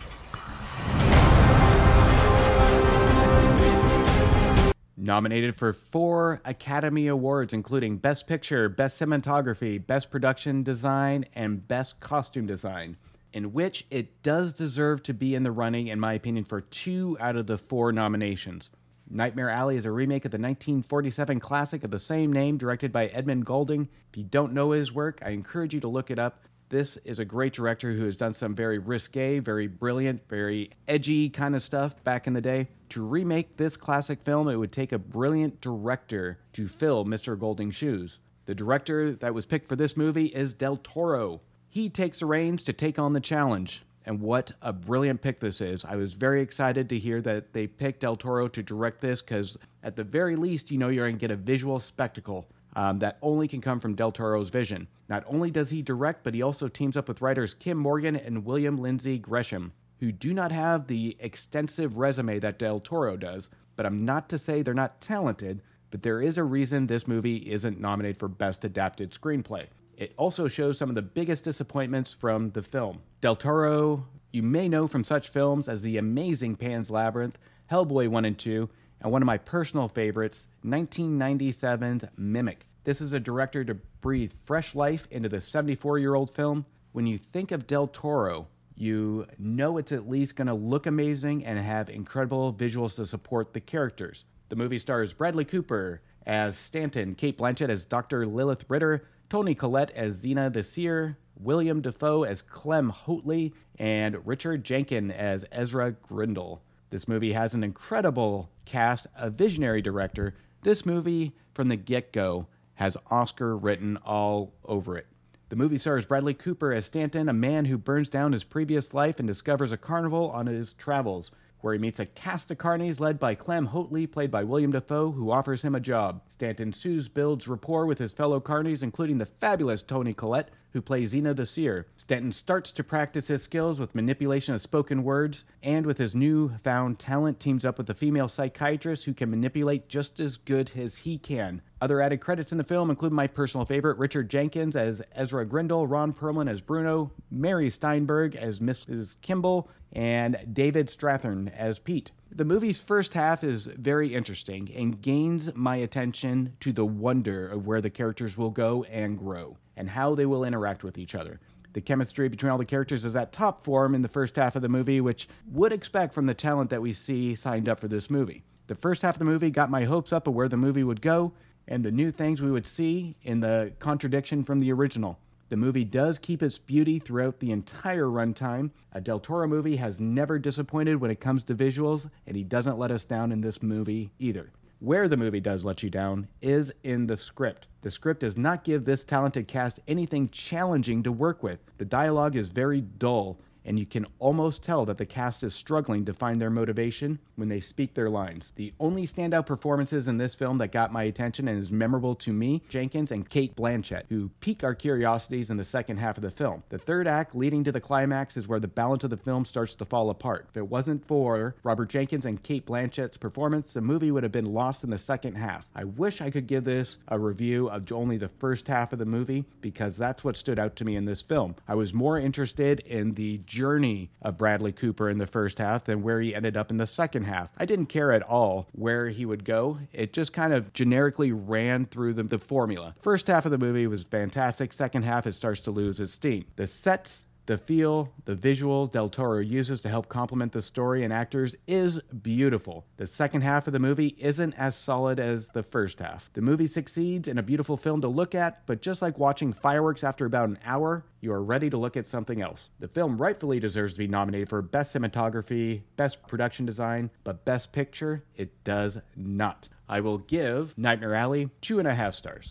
Nominated 4.98 5.56
for 5.56 5.74
four 5.74 6.42
Academy 6.44 7.06
Awards, 7.08 7.54
including 7.54 7.98
Best 7.98 8.26
Picture, 8.26 8.68
Best 8.68 9.00
Cinematography, 9.00 9.86
Best 9.86 10.10
Production 10.10 10.64
Design, 10.64 11.26
and 11.36 11.68
Best 11.68 12.00
Costume 12.00 12.48
Design, 12.48 12.98
in 13.34 13.54
which 13.54 13.86
it 13.90 14.24
does 14.24 14.54
deserve 14.54 15.04
to 15.04 15.14
be 15.14 15.36
in 15.36 15.44
the 15.44 15.52
running, 15.52 15.88
in 15.88 16.00
my 16.00 16.14
opinion, 16.14 16.44
for 16.44 16.62
two 16.62 17.18
out 17.20 17.36
of 17.36 17.48
the 17.48 17.58
four 17.58 17.92
nominations. 17.92 18.70
Nightmare 19.10 19.50
Alley 19.50 19.76
is 19.76 19.86
a 19.86 19.92
remake 19.92 20.26
of 20.26 20.32
the 20.32 20.38
1947 20.38 21.40
classic 21.40 21.84
of 21.84 21.92
the 21.92 22.00
same 22.00 22.32
name, 22.32 22.58
directed 22.58 22.92
by 22.92 23.08
Edmund 23.08 23.46
Goulding. 23.46 23.90
If 24.12 24.18
you 24.18 24.24
don't 24.24 24.54
know 24.54 24.72
his 24.72 24.92
work, 24.92 25.20
I 25.26 25.30
encourage 25.32 25.74
you 25.74 25.80
to 25.80 25.88
look 25.88 26.12
it 26.12 26.20
up. 26.20 26.44
This 26.70 26.98
is 26.98 27.18
a 27.18 27.26
great 27.26 27.54
director 27.54 27.92
who 27.92 28.06
has 28.06 28.18
done 28.18 28.36
some 28.36 28.54
very 28.54 28.78
risque, 28.78 29.40
very 29.40 29.66
brilliant, 29.66 30.22
very 30.30 30.70
edgy 30.88 31.28
kind 31.28 31.56
of 31.56 31.64
stuff 31.64 32.04
back 32.04 32.28
in 32.28 32.34
the 32.34 32.42
day. 32.42 32.68
To 32.90 33.04
remake 33.04 33.58
this 33.58 33.76
classic 33.76 34.22
film, 34.22 34.48
it 34.48 34.56
would 34.56 34.72
take 34.72 34.92
a 34.92 35.00
brilliant 35.00 35.60
director 35.62 36.38
to 36.54 36.68
fill 36.68 37.06
Mr. 37.06 37.38
Goulding's 37.38 37.74
shoes. 37.74 38.20
The 38.46 38.54
director 38.54 39.14
that 39.14 39.34
was 39.34 39.48
picked 39.48 39.68
for 39.68 39.76
this 39.76 39.98
movie 39.98 40.28
is 40.28 40.54
Del 40.54 40.78
Toro. 40.78 41.42
He 41.72 41.88
takes 41.88 42.20
the 42.20 42.26
reins 42.26 42.64
to 42.64 42.74
take 42.74 42.98
on 42.98 43.14
the 43.14 43.20
challenge. 43.20 43.84
And 44.06 44.22
what 44.22 44.54
a 44.64 44.74
brilliant 44.74 45.22
pick 45.22 45.40
this 45.40 45.62
is. 45.62 45.86
I 45.86 45.96
was 45.96 46.14
very 46.14 46.42
excited 46.42 46.90
to 46.90 46.98
hear 46.98 47.22
that 47.22 47.54
they 47.54 47.68
picked 47.68 48.00
Del 48.00 48.16
Toro 48.16 48.48
to 48.48 48.64
direct 48.64 49.02
this 49.02 49.22
because, 49.22 49.56
at 49.84 49.96
the 49.96 50.04
very 50.04 50.36
least, 50.36 50.72
you 50.72 50.80
know 50.80 50.88
you're 50.88 51.06
going 51.06 51.18
to 51.18 51.20
get 51.20 51.30
a 51.30 51.36
visual 51.36 51.80
spectacle 51.80 52.48
um, 52.76 52.98
that 53.00 53.20
only 53.22 53.48
can 53.48 53.62
come 53.62 53.80
from 53.80 53.94
Del 53.94 54.12
Toro's 54.12 54.50
vision. 54.50 54.88
Not 55.10 55.24
only 55.28 55.52
does 55.52 55.70
he 55.70 55.84
direct, 55.84 56.24
but 56.24 56.34
he 56.34 56.42
also 56.42 56.68
teams 56.68 56.98
up 56.98 57.08
with 57.08 57.22
writers 57.22 57.54
Kim 57.54 57.78
Morgan 57.78 58.16
and 58.16 58.46
William 58.46 58.78
Lindsay 58.78 59.20
Gresham, 59.20 59.72
who 60.00 60.12
do 60.12 60.34
not 60.34 60.52
have 60.52 60.88
the 60.88 61.16
extensive 61.20 61.98
resume 61.98 62.40
that 62.40 62.58
Del 62.58 62.80
Toro 62.80 63.16
does. 63.16 63.52
But 63.76 63.86
I'm 63.86 64.06
not 64.06 64.28
to 64.30 64.40
say 64.40 64.64
they're 64.64 64.74
not 64.74 65.02
talented, 65.02 65.62
but 65.92 66.02
there 66.02 66.22
is 66.22 66.40
a 66.40 66.44
reason 66.44 66.88
this 66.88 67.08
movie 67.08 67.52
isn't 67.52 67.80
nominated 67.80 68.18
for 68.18 68.28
Best 68.28 68.66
Adapted 68.66 69.12
Screenplay. 69.12 69.68
It 70.00 70.14
also 70.16 70.48
shows 70.48 70.78
some 70.78 70.88
of 70.88 70.96
the 70.96 71.02
biggest 71.02 71.44
disappointments 71.44 72.14
from 72.14 72.52
the 72.52 72.62
film. 72.62 73.02
Del 73.20 73.36
Toro, 73.36 74.08
you 74.32 74.42
may 74.42 74.70
know 74.70 74.88
from 74.88 75.04
such 75.04 75.28
films 75.28 75.68
as 75.68 75.82
the 75.82 75.98
amazing 75.98 76.56
Pan's 76.56 76.90
Labyrinth, 76.90 77.38
Hellboy 77.70 78.08
1 78.08 78.24
and 78.24 78.40
2, 78.40 78.70
and 79.02 79.12
one 79.12 79.22
of 79.22 79.26
my 79.26 79.38
personal 79.38 79.90
favorites, 79.90 80.48
1997's 80.64 82.06
Mimic. 82.16 82.66
This 82.86 83.02
is 83.02 83.12
a 83.12 83.20
director 83.20 83.66
to 83.66 83.76
breathe 84.00 84.32
fresh 84.46 84.74
life 84.74 85.06
into 85.12 85.28
the 85.28 85.42
74 85.42 86.00
year 86.00 86.16
old 86.16 86.34
film. 86.34 86.66
When 86.94 87.06
you 87.06 87.18
think 87.18 87.52
of 87.52 87.68
Del 87.68 87.88
Toro, 87.88 88.48
you 88.76 89.28
know 89.38 89.78
it's 89.78 89.92
at 89.92 90.10
least 90.10 90.38
going 90.38 90.48
to 90.48 90.54
look 90.54 90.86
amazing 90.86 91.46
and 91.46 91.60
have 91.60 91.90
incredible 91.90 92.54
visuals 92.54 92.96
to 92.96 93.06
support 93.06 93.52
the 93.52 93.60
characters. 93.60 94.24
The 94.48 94.56
movie 94.56 94.80
stars 94.80 95.12
Bradley 95.12 95.44
Cooper 95.44 96.02
as 96.26 96.58
Stanton, 96.58 97.16
Cate 97.16 97.38
Blanchett 97.38 97.70
as 97.70 97.84
Dr. 97.84 98.26
Lilith 98.26 98.64
Ritter, 98.70 99.04
Toni 99.30 99.54
Collette 99.54 99.92
as 99.92 100.16
Zeena 100.16 100.50
the 100.50 100.64
Seer, 100.64 101.16
Willem 101.40 101.82
Dafoe 101.82 102.24
as 102.24 102.42
Clem 102.42 102.92
Hotley, 102.92 103.54
and 103.78 104.26
Richard 104.26 104.64
Jenkin 104.64 105.12
as 105.12 105.46
Ezra 105.52 105.92
Grindle. 105.92 106.64
This 106.90 107.08
movie 107.08 107.34
has 107.34 107.54
an 107.54 107.64
incredible 107.64 108.50
cast, 108.66 109.06
a 109.16 109.30
visionary 109.30 109.84
director. 109.84 110.34
This 110.64 110.84
movie, 110.84 111.36
from 111.54 111.70
the 111.70 111.76
get 111.76 112.12
go, 112.12 112.48
has 112.74 112.98
Oscar 113.12 113.56
written 113.56 113.98
all 113.98 114.52
over 114.66 114.98
it. 114.98 115.06
The 115.50 115.56
movie 115.56 115.78
stars 115.78 116.08
Bradley 116.08 116.34
Cooper 116.34 116.74
as 116.74 116.86
Stanton, 116.86 117.30
a 117.30 117.34
man 117.34 117.66
who 117.66 117.78
burns 117.78 118.10
down 118.10 118.34
his 118.34 118.44
previous 118.44 118.96
life 118.96 119.20
and 119.20 119.28
discovers 119.28 119.72
a 119.72 119.78
carnival 119.78 120.32
on 120.32 120.48
his 120.48 120.74
travels, 120.74 121.30
where 121.62 121.74
he 121.74 121.80
meets 121.80 122.00
a 122.00 122.06
cast 122.06 122.52
of 122.52 122.58
carnies 122.58 123.00
led 123.00 123.20
by 123.20 123.36
Clem 123.36 123.68
Hotley, 123.68 124.10
played 124.10 124.32
by 124.32 124.44
Willem 124.44 124.72
Dafoe, 124.72 125.12
who 125.12 125.32
offers 125.32 125.62
him 125.62 125.76
a 125.76 125.80
job. 125.80 126.22
Stanton 126.28 126.74
soon 126.74 127.02
builds 127.14 127.48
rapport 127.48 127.86
with 127.86 128.00
his 128.00 128.12
fellow 128.12 128.40
carnies, 128.40 128.84
including 128.84 129.18
the 129.18 129.26
fabulous 129.26 129.84
Toni 129.84 130.14
Collette, 130.14 130.50
who 130.72 130.82
plays 130.82 131.12
Zeena 131.12 131.34
the 131.34 131.46
Seer. 131.46 131.88
Stanton 131.98 132.32
starts 132.32 132.72
to 132.74 132.84
practice 132.84 133.28
his 133.28 133.42
skills 133.42 133.80
with 133.80 133.96
manipulation 133.96 134.54
of 134.54 134.62
spoken 134.62 135.04
words, 135.04 135.46
and 135.64 135.86
with 135.86 135.98
his 135.98 136.16
newfound 136.16 137.00
talent, 137.00 137.40
teams 137.40 137.66
up 137.66 137.78
with 137.78 137.90
a 137.90 137.94
female 137.94 138.28
psychiatrist 138.28 139.06
who 139.06 139.14
can 139.14 139.30
manipulate 139.30 139.90
just 139.90 140.20
as 140.20 140.38
good 140.38 140.72
as 140.76 140.98
he 140.98 141.18
can. 141.18 141.62
Other 141.82 142.02
added 142.02 142.20
credits 142.20 142.52
in 142.52 142.58
the 142.58 142.64
film 142.64 142.90
include 142.90 143.14
my 143.14 143.28
personal 143.28 143.66
favorite 143.66 143.98
Richard 143.98 144.30
Jenkins 144.30 144.76
as 144.76 145.02
Ezra 145.16 145.46
Grindle, 145.46 145.88
Ron 145.88 146.14
Perlman 146.14 146.50
as 146.50 146.62
Bruno, 146.62 147.12
Mary 147.32 147.70
Steenburgen 147.70 148.36
as 148.36 148.60
Mrs. 148.60 149.16
Kimball, 149.22 149.70
and 149.94 150.38
David 150.54 150.88
Strathairn 150.88 151.52
as 151.56 151.80
Pete. 151.80 152.12
The 152.32 152.46
movie's 152.46 152.80
first 152.80 153.14
half 153.14 153.44
is 153.44 153.66
very 153.66 154.14
interesting 154.14 154.72
and 154.76 155.02
gains 155.02 155.50
my 155.56 155.78
attention 155.78 156.54
to 156.60 156.72
the 156.72 156.86
wonder 156.86 157.48
of 157.48 157.66
where 157.66 157.82
the 157.82 157.90
characters 157.90 158.38
will 158.38 158.52
go 158.52 158.84
and 158.84 159.18
grow 159.18 159.58
and 159.80 159.90
how 159.90 160.14
they 160.14 160.28
will 160.28 160.44
interact 160.44 160.84
with 160.84 160.98
each 160.98 161.16
other. 161.16 161.40
The 161.74 161.82
chemistry 161.82 162.28
between 162.28 162.52
all 162.52 162.58
the 162.58 162.66
characters 162.66 163.06
is 163.06 163.16
at 163.16 163.32
top 163.32 163.64
form 163.64 163.96
in 163.96 164.02
the 164.02 164.08
first 164.08 164.36
half 164.36 164.56
of 164.56 164.62
the 164.62 164.70
movie, 164.70 165.02
which 165.02 165.30
would 165.52 165.72
expect 165.72 166.14
from 166.14 166.26
the 166.26 166.34
talent 166.34 166.70
that 166.70 166.82
we 166.82 166.94
see 166.94 167.34
signed 167.34 167.70
up 167.70 167.80
for 167.80 167.88
this 167.88 168.10
movie. 168.10 168.44
The 168.68 168.76
first 168.76 169.02
half 169.02 169.16
of 169.16 169.20
the 169.20 169.26
movie 169.26 169.50
got 169.50 169.72
my 169.72 169.86
hopes 169.86 170.12
up 170.12 170.28
of 170.28 170.36
where 170.36 170.50
the 170.50 170.58
movie 170.58 170.84
would 170.84 171.02
go 171.02 171.32
and 171.68 171.84
the 171.84 171.92
new 171.92 172.12
things 172.12 172.42
we 172.42 172.52
would 172.52 172.68
see 172.68 173.16
in 173.24 173.40
the 173.40 173.72
contradiction 173.80 174.44
from 174.44 174.60
the 174.60 174.72
original. 174.72 175.18
The 175.48 175.58
movie 175.58 175.86
does 175.86 176.20
keep 176.20 176.44
its 176.44 176.58
beauty 176.58 177.00
throughout 177.00 177.40
the 177.40 177.52
entire 177.52 178.06
runtime. 178.06 178.72
A 178.92 179.02
Del 179.02 179.20
Toro 179.20 179.48
movie 179.48 179.78
has 179.78 180.00
never 180.00 180.38
disappointed 180.38 181.00
when 181.00 181.10
it 181.10 181.20
comes 181.20 181.44
to 181.46 181.56
visuals, 181.56 182.10
and 182.28 182.36
he 182.36 182.44
doesn't 182.44 182.78
let 182.78 182.92
us 182.92 183.06
down 183.06 183.32
in 183.32 183.42
this 183.42 183.64
movie 183.64 184.12
either. 184.20 184.52
Where 184.82 185.10
the 185.10 185.18
movie 185.18 185.42
does 185.42 185.66
let 185.66 185.84
you 185.84 185.90
down 185.90 186.30
is 186.42 186.72
in 186.84 187.06
the 187.06 187.18
script. 187.18 187.68
The 187.82 187.92
script 187.92 188.22
does 188.22 188.38
not 188.38 188.64
give 188.64 188.86
this 188.86 189.04
talented 189.04 189.46
cast 189.46 189.82
anything 189.90 190.30
challenging 190.30 191.04
to 191.04 191.12
work 191.12 191.44
with. 191.44 191.60
The 191.78 191.84
dialogue 191.84 192.38
is 192.38 192.48
very 192.48 192.80
dull, 192.80 193.38
and 193.66 193.78
you 193.78 193.86
can 193.86 194.06
almost 194.20 194.64
tell 194.64 194.86
that 194.86 194.98
the 194.98 195.06
cast 195.06 195.44
is 195.44 195.54
struggling 195.54 196.06
to 196.06 196.14
find 196.14 196.40
their 196.40 196.50
motivation 196.50 197.20
when 197.36 197.50
they 197.50 197.60
speak 197.60 197.94
their 197.94 198.10
lines. 198.10 198.54
The 198.56 198.74
only 198.80 199.06
standout 199.06 199.46
performances 199.46 200.08
in 200.08 200.18
this 200.18 200.36
film 200.36 200.58
that 200.60 200.72
got 200.72 200.94
my 200.94 201.04
attention 201.04 201.48
and 201.48 201.60
is 201.60 201.72
memorable 201.72 202.16
to 202.16 202.34
me, 202.34 202.62
Jenkins 202.70 203.12
and 203.12 203.30
Cate 203.30 203.56
Blanchett, 203.56 204.04
who 204.10 204.30
pique 204.40 204.64
our 204.64 204.76
curiosities 204.76 205.50
in 205.50 205.58
the 205.58 205.64
second 205.64 205.98
half 205.98 206.18
of 206.18 206.24
the 206.24 206.32
film. 206.32 206.64
The 206.70 206.78
third 206.78 207.08
act 207.08 207.36
leading 207.36 207.64
to 207.66 207.72
the 207.72 207.82
climax 207.82 208.38
is 208.38 208.48
where 208.48 208.60
the 208.60 208.68
balance 208.68 209.04
of 209.04 209.10
the 209.10 209.18
film 209.18 209.46
starts 209.46 209.76
to 209.76 209.86
fall 209.86 210.10
apart. 210.10 210.48
If 210.50 210.58
it 210.58 210.68
wasn't 210.68 211.06
for 211.08 211.56
Robert 211.64 211.90
Jenkins 211.90 212.26
and 212.26 212.42
Cate 212.42 212.66
Blanchett's 212.66 213.18
performance, 213.18 213.74
the 213.74 213.82
movie 213.82 214.12
would 214.12 214.24
have 214.24 214.32
been 214.32 214.54
lost 214.54 214.84
in 214.84 214.90
the 214.90 214.98
second 214.98 215.36
half. 215.36 215.68
I 215.76 215.84
wish 215.84 216.22
I 216.22 216.30
could 216.30 216.48
give 216.48 216.64
this 216.64 216.98
a 217.08 217.20
review 217.20 217.70
of 217.70 217.92
only 217.92 218.18
the 218.18 218.30
first 218.30 218.68
half 218.68 218.94
of 218.94 219.00
the 219.00 219.06
movie 219.06 219.46
because 219.62 219.98
that's 219.98 220.24
what 220.24 220.38
stood 220.38 220.60
out 220.60 220.76
to 220.78 220.86
me 220.86 220.96
in 220.96 221.06
this 221.06 221.22
film. 221.22 221.56
I 221.68 221.76
was 221.76 221.94
more 221.94 222.18
interested 222.18 222.80
in 222.82 223.14
the 223.14 223.40
journey 223.60 224.10
of 224.22 224.38
Bradley 224.38 224.72
Cooper 224.72 225.10
in 225.10 225.18
the 225.18 225.28
first 225.28 225.58
half 225.58 225.84
than 225.84 226.02
where 226.02 226.22
he 226.22 226.34
ended 226.34 226.56
up 226.56 226.72
in 226.72 226.78
the 226.78 226.88
second 226.88 227.24
half. 227.24 227.50
I 227.58 227.66
didn't 227.66 227.88
care 227.88 228.14
at 228.14 228.22
all 228.22 228.70
where 228.72 229.10
he 229.10 229.26
would 229.26 229.44
go. 229.44 229.80
It 229.92 230.14
just 230.14 230.32
kind 230.32 230.54
of 230.54 230.72
generically 230.72 231.34
ran 231.34 231.86
through 231.86 232.14
the, 232.14 232.24
the 232.24 232.40
formula. 232.40 232.96
First 233.00 233.28
half 233.28 233.44
of 233.44 233.52
the 233.52 233.58
movie 233.58 233.86
was 233.88 234.04
fantastic. 234.04 234.72
Second 234.72 235.04
half, 235.04 235.28
it 235.28 235.34
starts 235.34 235.60
to 235.62 235.72
lose 235.72 236.00
its 236.00 236.14
steam. 236.14 236.46
The 236.56 236.68
sets 236.68 237.26
the 237.50 237.58
feel, 237.58 238.14
the 238.26 238.36
visuals 238.36 238.92
Del 238.92 239.10
Toro 239.10 239.40
uses 239.40 239.82
to 239.82 239.90
help 239.90 240.08
complement 240.08 240.52
the 240.52 240.62
story 240.62 241.04
and 241.04 241.12
actors 241.12 241.56
is 241.66 242.00
beautiful. 242.22 242.86
The 242.98 243.08
second 243.08 243.42
half 243.42 243.66
of 243.66 243.74
the 243.74 243.80
movie 243.80 244.16
isn't 244.20 244.54
as 244.54 244.76
solid 244.76 245.20
as 245.20 245.48
the 245.48 245.64
first 245.64 246.00
half. 246.00 246.30
The 246.34 246.44
movie 246.44 246.68
succeeds 246.68 247.28
in 247.28 247.40
a 247.40 247.44
beautiful 247.44 247.76
film 247.76 248.02
to 248.02 248.08
look 248.08 248.36
at, 248.36 248.64
but 248.68 248.84
just 248.84 249.02
like 249.02 249.18
watching 249.18 249.52
fireworks 249.52 250.04
after 250.04 250.28
about 250.28 250.50
an 250.50 250.60
hour, 250.64 251.04
you 251.22 251.34
are 251.34 251.42
ready 251.42 251.72
to 251.72 251.78
look 251.78 251.98
at 251.98 252.06
something 252.06 252.40
else. 252.40 252.70
The 252.82 252.88
film 252.88 253.18
rightfully 253.18 253.60
deserves 253.60 253.94
to 253.94 254.00
be 254.00 254.08
nominated 254.08 254.48
for 254.48 254.62
Best 254.62 254.96
Cinematography, 254.96 255.82
Best 255.96 256.22
Production 256.28 256.68
Design, 256.68 257.10
but 257.24 257.46
Best 257.46 257.72
Picture, 257.72 258.26
it 258.36 258.64
does 258.64 259.00
not. 259.16 259.70
I 259.90 260.02
will 260.02 260.20
give 260.20 260.78
Nightmare 260.78 261.16
Alley 261.16 261.50
two 261.62 261.80
and 261.80 261.88
a 261.88 261.96
half 261.96 262.14
stars. 262.14 262.48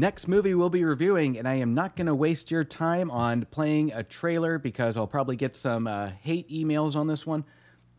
Next 0.00 0.28
movie 0.28 0.54
we'll 0.54 0.70
be 0.70 0.82
reviewing, 0.82 1.36
and 1.36 1.46
I 1.46 1.56
am 1.56 1.74
not 1.74 1.94
going 1.94 2.06
to 2.06 2.14
waste 2.14 2.50
your 2.50 2.64
time 2.64 3.10
on 3.10 3.44
playing 3.50 3.92
a 3.92 4.02
trailer 4.02 4.58
because 4.58 4.96
I'll 4.96 5.06
probably 5.06 5.36
get 5.36 5.54
some 5.56 5.86
uh, 5.86 6.12
hate 6.22 6.48
emails 6.48 6.96
on 6.96 7.06
this 7.06 7.26
one. 7.26 7.44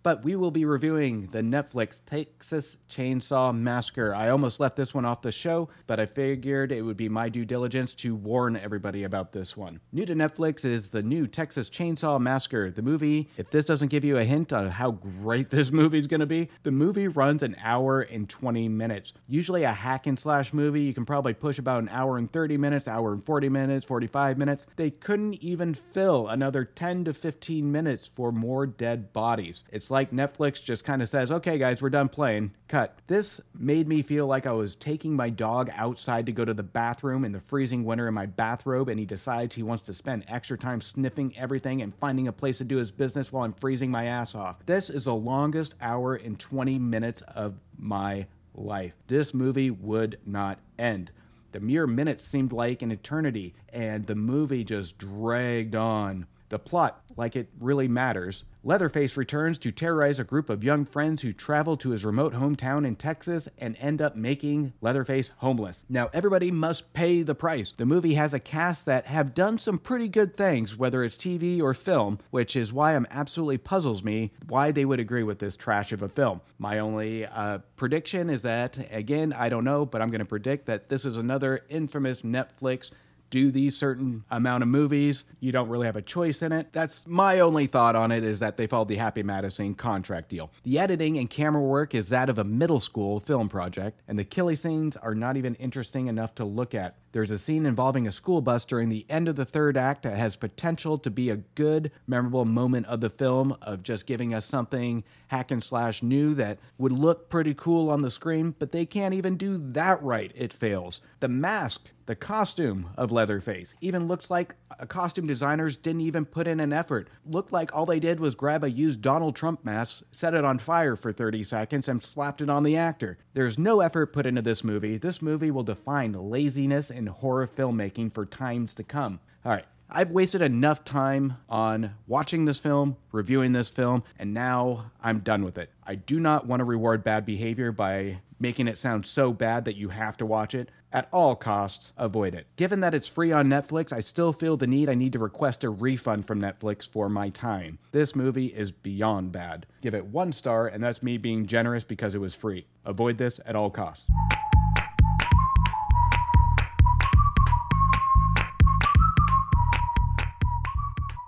But 0.04 0.24
we 0.24 0.36
will 0.36 0.50
be 0.50 0.66
reviewing 0.66 1.28
the 1.28 1.42
Netflix 1.42 2.02
Texas 2.06 2.78
Chainsaw 2.90 3.56
Massacre. 3.56 4.16
I 4.16 4.30
almost 4.30 4.60
left 4.60 4.76
this 4.76 4.96
one 4.96 5.06
off 5.06 5.22
the 5.22 5.32
show, 5.32 5.70
but 5.86 6.00
I 6.00 6.08
figured 6.08 6.72
it 6.72 6.82
would 6.82 6.98
be 6.98 7.08
my 7.08 7.30
due 7.30 7.46
diligence 7.46 7.94
to 7.96 8.16
warn 8.16 8.58
everybody 8.58 9.04
about 9.04 9.32
this 9.32 9.56
one. 9.56 9.80
New 9.92 10.08
to 10.08 10.16
Netflix 10.16 10.66
is 10.66 10.90
the 10.90 11.04
new 11.04 11.28
Texas 11.28 11.70
Chainsaw 11.70 12.20
Massacre. 12.20 12.72
The 12.72 12.82
movie, 12.82 13.30
if 13.38 13.52
this 13.52 13.66
doesn't 13.66 13.90
give 13.90 14.04
you 14.04 14.18
a 14.18 14.26
hint 14.26 14.52
on 14.52 14.72
how 14.72 14.92
great 14.92 15.50
this 15.52 15.72
movie 15.72 16.00
is 16.00 16.08
going 16.08 16.20
to 16.20 16.26
be, 16.26 16.50
the 16.64 16.72
movie 16.72 17.08
runs 17.08 17.44
an 17.44 17.56
hour 17.62 18.02
and 18.02 18.28
20 18.28 18.70
minutes. 18.70 19.14
Usually 19.28 19.64
a 19.64 19.72
hack 19.72 20.08
and 20.08 20.20
slash 20.20 20.52
movie, 20.52 20.82
you 20.82 20.96
can 20.96 21.06
probably 21.06 21.36
push 21.36 21.60
about 21.60 21.84
an 21.84 21.90
hour 21.90 22.18
and 22.18 22.32
30 22.32 22.58
minutes, 22.58 22.88
hour 22.88 23.14
and 23.14 23.24
40 23.24 23.50
minutes, 23.50 23.86
45 23.86 24.40
minutes. 24.40 24.66
They 24.78 24.90
couldn't 24.90 25.36
even 25.44 25.76
fill 25.76 26.28
another 26.30 26.66
10 26.66 27.06
to 27.06 27.14
15 27.14 27.72
minutes 27.72 28.10
for 28.16 28.32
more 28.32 28.66
dead 28.66 29.14
bodies. 29.14 29.64
It's 29.72 29.91
like 29.92 30.12
Netflix 30.12 30.64
just 30.64 30.86
kind 30.86 31.02
of 31.02 31.10
says, 31.10 31.32
okay, 31.32 31.58
guys, 31.58 31.82
we're 31.82 31.90
done 31.90 32.10
playing. 32.10 32.54
Cut. 32.68 32.98
This 33.08 33.42
made 33.54 33.88
me 33.88 34.02
feel 34.02 34.26
like 34.26 34.48
I 34.48 34.54
was 34.54 34.76
taking 34.76 35.16
my 35.16 35.30
dog 35.30 35.70
outside 35.74 36.26
to 36.26 36.32
go 36.32 36.46
to 36.46 36.54
the 36.54 36.64
bathroom 36.64 37.26
in 37.26 37.34
the 37.34 37.42
freezing 37.42 37.84
winter 37.84 38.08
in 38.08 38.14
my 38.14 38.26
bathrobe, 38.26 38.88
and 38.88 39.00
he 39.00 39.06
decides 39.06 39.54
he 39.54 39.64
wants 39.64 39.84
to 39.84 39.94
spend 39.94 40.24
extra 40.28 40.58
time 40.58 40.80
sniffing 40.80 41.38
everything 41.38 41.82
and 41.82 41.94
finding 41.94 42.30
a 42.30 42.32
place 42.32 42.58
to 42.60 42.64
do 42.64 42.78
his 42.78 42.90
business 42.90 43.32
while 43.32 43.44
I'm 43.44 43.54
freezing 43.54 43.92
my 43.92 44.06
ass 44.06 44.34
off. 44.34 44.66
This 44.66 44.90
is 44.90 45.06
the 45.06 45.14
longest 45.14 45.76
hour 45.82 46.16
and 46.16 46.40
20 46.40 46.80
minutes 46.80 47.22
of 47.24 47.56
my 47.78 48.26
life. 48.56 48.94
This 49.08 49.34
movie 49.34 49.72
would 49.72 50.18
not 50.26 50.60
end. 50.80 51.12
The 51.52 51.60
mere 51.60 51.86
minutes 51.86 52.24
seemed 52.24 52.54
like 52.54 52.82
an 52.82 52.92
eternity, 52.92 53.56
and 53.70 54.08
the 54.08 54.16
movie 54.16 54.64
just 54.64 54.98
dragged 54.98 55.76
on. 55.76 56.28
The 56.52 56.60
plot, 56.60 57.02
like 57.16 57.38
it 57.38 57.48
really 57.62 57.88
matters. 57.88 58.44
Leatherface 58.66 59.16
returns 59.16 59.58
to 59.60 59.72
terrorize 59.72 60.20
a 60.20 60.26
group 60.26 60.50
of 60.50 60.66
young 60.66 60.84
friends 60.84 61.22
who 61.22 61.32
travel 61.32 61.78
to 61.78 61.92
his 61.92 62.04
remote 62.04 62.34
hometown 62.34 62.86
in 62.86 62.98
Texas 62.98 63.48
and 63.58 63.78
end 63.80 64.02
up 64.02 64.18
making 64.18 64.74
Leatherface 64.82 65.32
homeless. 65.38 65.86
Now, 65.88 66.10
everybody 66.12 66.52
must 66.52 66.92
pay 66.92 67.24
the 67.24 67.34
price. 67.34 67.72
The 67.72 67.86
movie 67.86 68.16
has 68.16 68.34
a 68.34 68.40
cast 68.40 68.86
that 68.86 69.06
have 69.06 69.34
done 69.34 69.60
some 69.60 69.80
pretty 69.80 70.10
good 70.10 70.36
things, 70.36 70.76
whether 70.76 71.06
it's 71.06 71.16
TV 71.16 71.62
or 71.62 71.74
film, 71.74 72.20
which 72.32 72.58
is 72.58 72.74
why 72.74 72.98
I'm 72.98 73.08
absolutely 73.12 73.58
puzzles 73.58 74.04
me 74.04 74.34
why 74.48 74.72
they 74.72 74.84
would 74.84 75.00
agree 75.00 75.24
with 75.24 75.40
this 75.40 75.56
trash 75.56 75.94
of 75.94 76.02
a 76.02 76.10
film. 76.10 76.42
My 76.60 76.80
only 76.80 77.26
uh, 77.28 77.60
prediction 77.78 78.30
is 78.30 78.42
that, 78.42 78.78
again, 78.92 79.32
I 79.32 79.48
don't 79.48 79.64
know, 79.64 79.86
but 79.86 80.02
I'm 80.02 80.10
going 80.10 80.20
to 80.20 80.26
predict 80.26 80.66
that 80.66 80.90
this 80.90 81.06
is 81.06 81.16
another 81.16 81.64
infamous 81.70 82.24
Netflix 82.24 82.92
do 83.32 83.50
these 83.50 83.76
certain 83.76 84.24
amount 84.30 84.62
of 84.62 84.70
movies. 84.70 85.26
You 85.39 85.52
don't 85.52 85.70
really 85.70 85.88
have 85.88 85.96
a 85.96 86.02
choice 86.02 86.44
in 86.44 86.52
it. 86.52 86.67
That's 86.72 87.08
my 87.08 87.39
only 87.39 87.65
thought 87.65 87.96
on 87.96 88.12
it 88.12 88.24
is 88.24 88.39
that 88.39 88.58
they 88.58 88.67
followed 88.67 88.89
the 88.89 88.98
Happy 88.98 89.24
Madison 89.24 89.74
contract 89.74 90.30
deal. 90.30 90.52
The 90.63 90.78
editing 90.78 91.17
and 91.17 91.30
camera 91.30 91.62
work 91.62 91.96
is 91.96 92.10
that 92.10 92.30
of 92.30 92.38
a 92.38 92.44
middle 92.44 92.80
school 92.80 93.20
film 93.20 93.50
project, 93.50 94.00
and 94.08 94.20
the 94.20 94.24
killing 94.24 94.56
scenes 94.56 94.98
are 94.98 95.15
not 95.15 95.38
even 95.38 95.56
interesting 95.56 96.08
enough 96.08 96.36
to 96.36 96.46
look 96.46 96.76
at. 96.76 96.96
There's 97.13 97.32
a 97.32 97.38
scene 97.38 97.65
involving 97.65 98.08
a 98.08 98.12
school 98.12 98.41
bus 98.41 98.63
during 98.63 98.88
the 98.88 99.06
end 99.10 99.28
of 99.28 99.36
the 99.36 99.44
third 99.44 99.76
act 99.76 100.04
that 100.04 100.17
has 100.17 100.36
potential 100.36 100.98
to 101.00 101.10
be 101.10 101.30
a 101.30 101.38
good, 101.56 101.91
memorable 102.08 102.46
moment 102.46 102.86
of 102.86 103.02
the 103.02 103.10
film 103.10 103.56
of 103.62 103.84
just 103.84 104.06
giving 104.06 104.34
us 104.34 104.46
something 104.46 105.04
hack 105.28 105.52
and 105.52 105.63
slash 105.63 106.04
new 106.04 106.34
that 106.36 106.58
would 106.78 106.94
look 106.94 107.30
pretty 107.30 107.54
cool 107.54 107.89
on 107.89 108.02
the 108.02 108.12
screen, 108.12 108.56
but 108.60 108.72
they 108.72 108.86
can't 108.86 109.13
even 109.13 109.36
do 109.36 109.58
that 109.72 110.02
right. 110.02 110.32
It 110.36 110.54
fails. 110.54 111.02
The 111.20 111.28
mask 111.28 111.89
the 112.12 112.15
costume 112.15 112.89
of 112.97 113.13
Leatherface 113.13 113.74
even 113.80 114.10
looks 114.10 114.30
like 114.30 114.56
costume 114.89 115.26
designers 115.26 115.78
didn't 115.78 116.02
even 116.02 116.26
put 116.26 116.45
in 116.45 116.60
an 116.60 116.74
effort. 116.74 117.08
Looked 117.26 117.54
like 117.54 117.74
all 117.74 117.86
they 117.86 118.02
did 118.02 118.19
was 118.19 118.36
grab 118.36 118.65
a 118.65 118.69
used 118.69 119.02
Donald 119.02 119.34
Trump 119.34 119.63
mask, 119.63 120.04
set 120.12 120.34
it 120.34 120.43
on 120.43 120.60
fire 120.60 120.97
for 120.97 121.13
30 121.13 121.45
seconds, 121.45 121.88
and 121.88 122.04
slapped 122.04 122.41
it 122.41 122.50
on 122.50 122.63
the 122.63 122.76
actor. 122.76 123.17
There's 123.34 123.58
no 123.58 123.80
effort 123.80 124.08
put 124.08 124.26
into 124.26 124.41
this 124.41 124.62
movie. 124.62 124.97
This 124.97 125.21
movie 125.21 125.52
will 125.52 125.63
define 125.63 126.12
laziness 126.12 126.91
in 126.91 127.08
horror 127.08 127.47
filmmaking 127.47 128.12
for 128.12 128.26
times 128.26 128.74
to 128.74 128.84
come. 128.84 129.21
All 129.45 129.54
right. 129.54 129.65
I've 129.89 130.12
wasted 130.12 130.41
enough 130.41 130.84
time 130.84 131.38
on 131.47 131.95
watching 132.08 132.43
this 132.43 132.60
film, 132.60 132.97
reviewing 133.13 133.54
this 133.54 133.69
film, 133.69 134.04
and 134.19 134.34
now 134.34 134.91
I'm 135.02 135.19
done 135.19 135.45
with 135.45 135.58
it. 135.58 135.69
I 135.86 135.95
do 135.95 136.19
not 136.19 136.45
want 136.45 136.60
to 136.60 136.65
reward 136.65 137.06
bad 137.06 137.26
behavior 137.26 137.71
by 137.71 138.19
making 138.41 138.67
it 138.67 138.80
sound 138.80 139.06
so 139.06 139.32
bad 139.32 139.65
that 139.65 139.76
you 139.76 139.89
have 139.89 140.17
to 140.17 140.26
watch 140.26 140.56
it. 140.56 140.69
At 140.94 141.08
all 141.14 141.38
costs, 141.38 141.94
avoid 141.96 142.36
it. 142.36 142.48
Given 142.58 142.82
that 142.82 142.94
it's 142.94 143.08
free 143.08 143.32
on 143.32 143.48
Netflix, 143.48 143.94
I 143.94 144.02
still 144.02 144.34
feel 144.34 144.58
the 144.58 144.68
need 144.68 144.90
I 144.90 144.94
need 144.94 145.14
to 145.14 145.20
request 145.20 145.64
a 145.64 145.70
refund 145.70 146.28
from 146.28 146.42
Netflix 146.42 146.88
for 146.88 147.08
my 147.08 147.30
time. 147.30 147.80
This 147.94 148.14
movie 148.14 148.48
is 148.48 148.74
beyond 148.74 149.32
bad. 149.32 149.66
Give 149.82 149.96
it 149.96 150.08
one 150.08 150.34
star, 150.34 150.68
and 150.68 150.84
that's 150.84 151.02
me 151.02 151.18
being 151.18 151.46
generous 151.46 151.86
because 151.86 152.14
it 152.14 152.20
was 152.20 152.36
free. 152.36 152.66
Avoid 152.84 153.18
this 153.18 153.40
at 153.46 153.56
all 153.56 153.70
costs. 153.70 154.10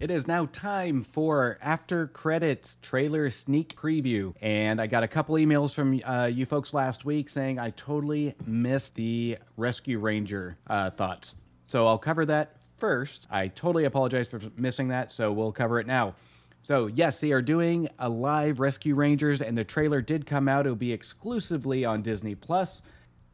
It 0.04 0.12
is 0.12 0.28
now 0.28 0.48
time 0.52 1.02
for 1.02 1.58
after 1.62 2.08
credits 2.08 2.78
trailer 2.82 3.30
sneak 3.30 3.74
preview. 3.78 4.34
And 4.42 4.82
I 4.82 4.86
got 4.86 5.02
a 5.02 5.08
couple 5.08 5.36
emails 5.36 5.74
from 5.74 6.02
uh, 6.04 6.26
you 6.26 6.46
folks 6.46 6.74
last 6.74 7.06
week 7.06 7.30
saying 7.30 7.58
I 7.58 7.70
totally 7.70 8.36
missed 8.46 8.96
the 8.96 9.38
Rescue 9.56 10.00
Ranger 10.00 10.58
uh, 10.68 10.90
thoughts. 10.90 11.36
So 11.68 11.88
I'll 11.88 11.98
cover 11.98 12.26
that 12.26 12.58
first. 12.76 13.30
I 13.32 13.48
totally 13.48 13.86
apologize 13.86 14.28
for 14.28 14.42
missing 14.58 14.90
that, 14.90 15.10
so 15.14 15.32
we'll 15.32 15.54
cover 15.54 15.80
it 15.80 15.88
now. 15.88 16.16
So, 16.64 16.88
yes, 16.88 17.22
they 17.22 17.32
are 17.32 17.42
doing 17.42 17.88
a 18.00 18.10
live 18.10 18.60
Rescue 18.60 18.96
Rangers, 18.96 19.42
and 19.42 19.58
the 19.58 19.64
trailer 19.64 20.02
did 20.02 20.26
come 20.26 20.50
out. 20.50 20.66
It'll 20.66 20.76
be 20.76 20.92
exclusively 20.92 21.86
on 21.86 22.02
Disney 22.02 22.36
Plus. 22.36 22.82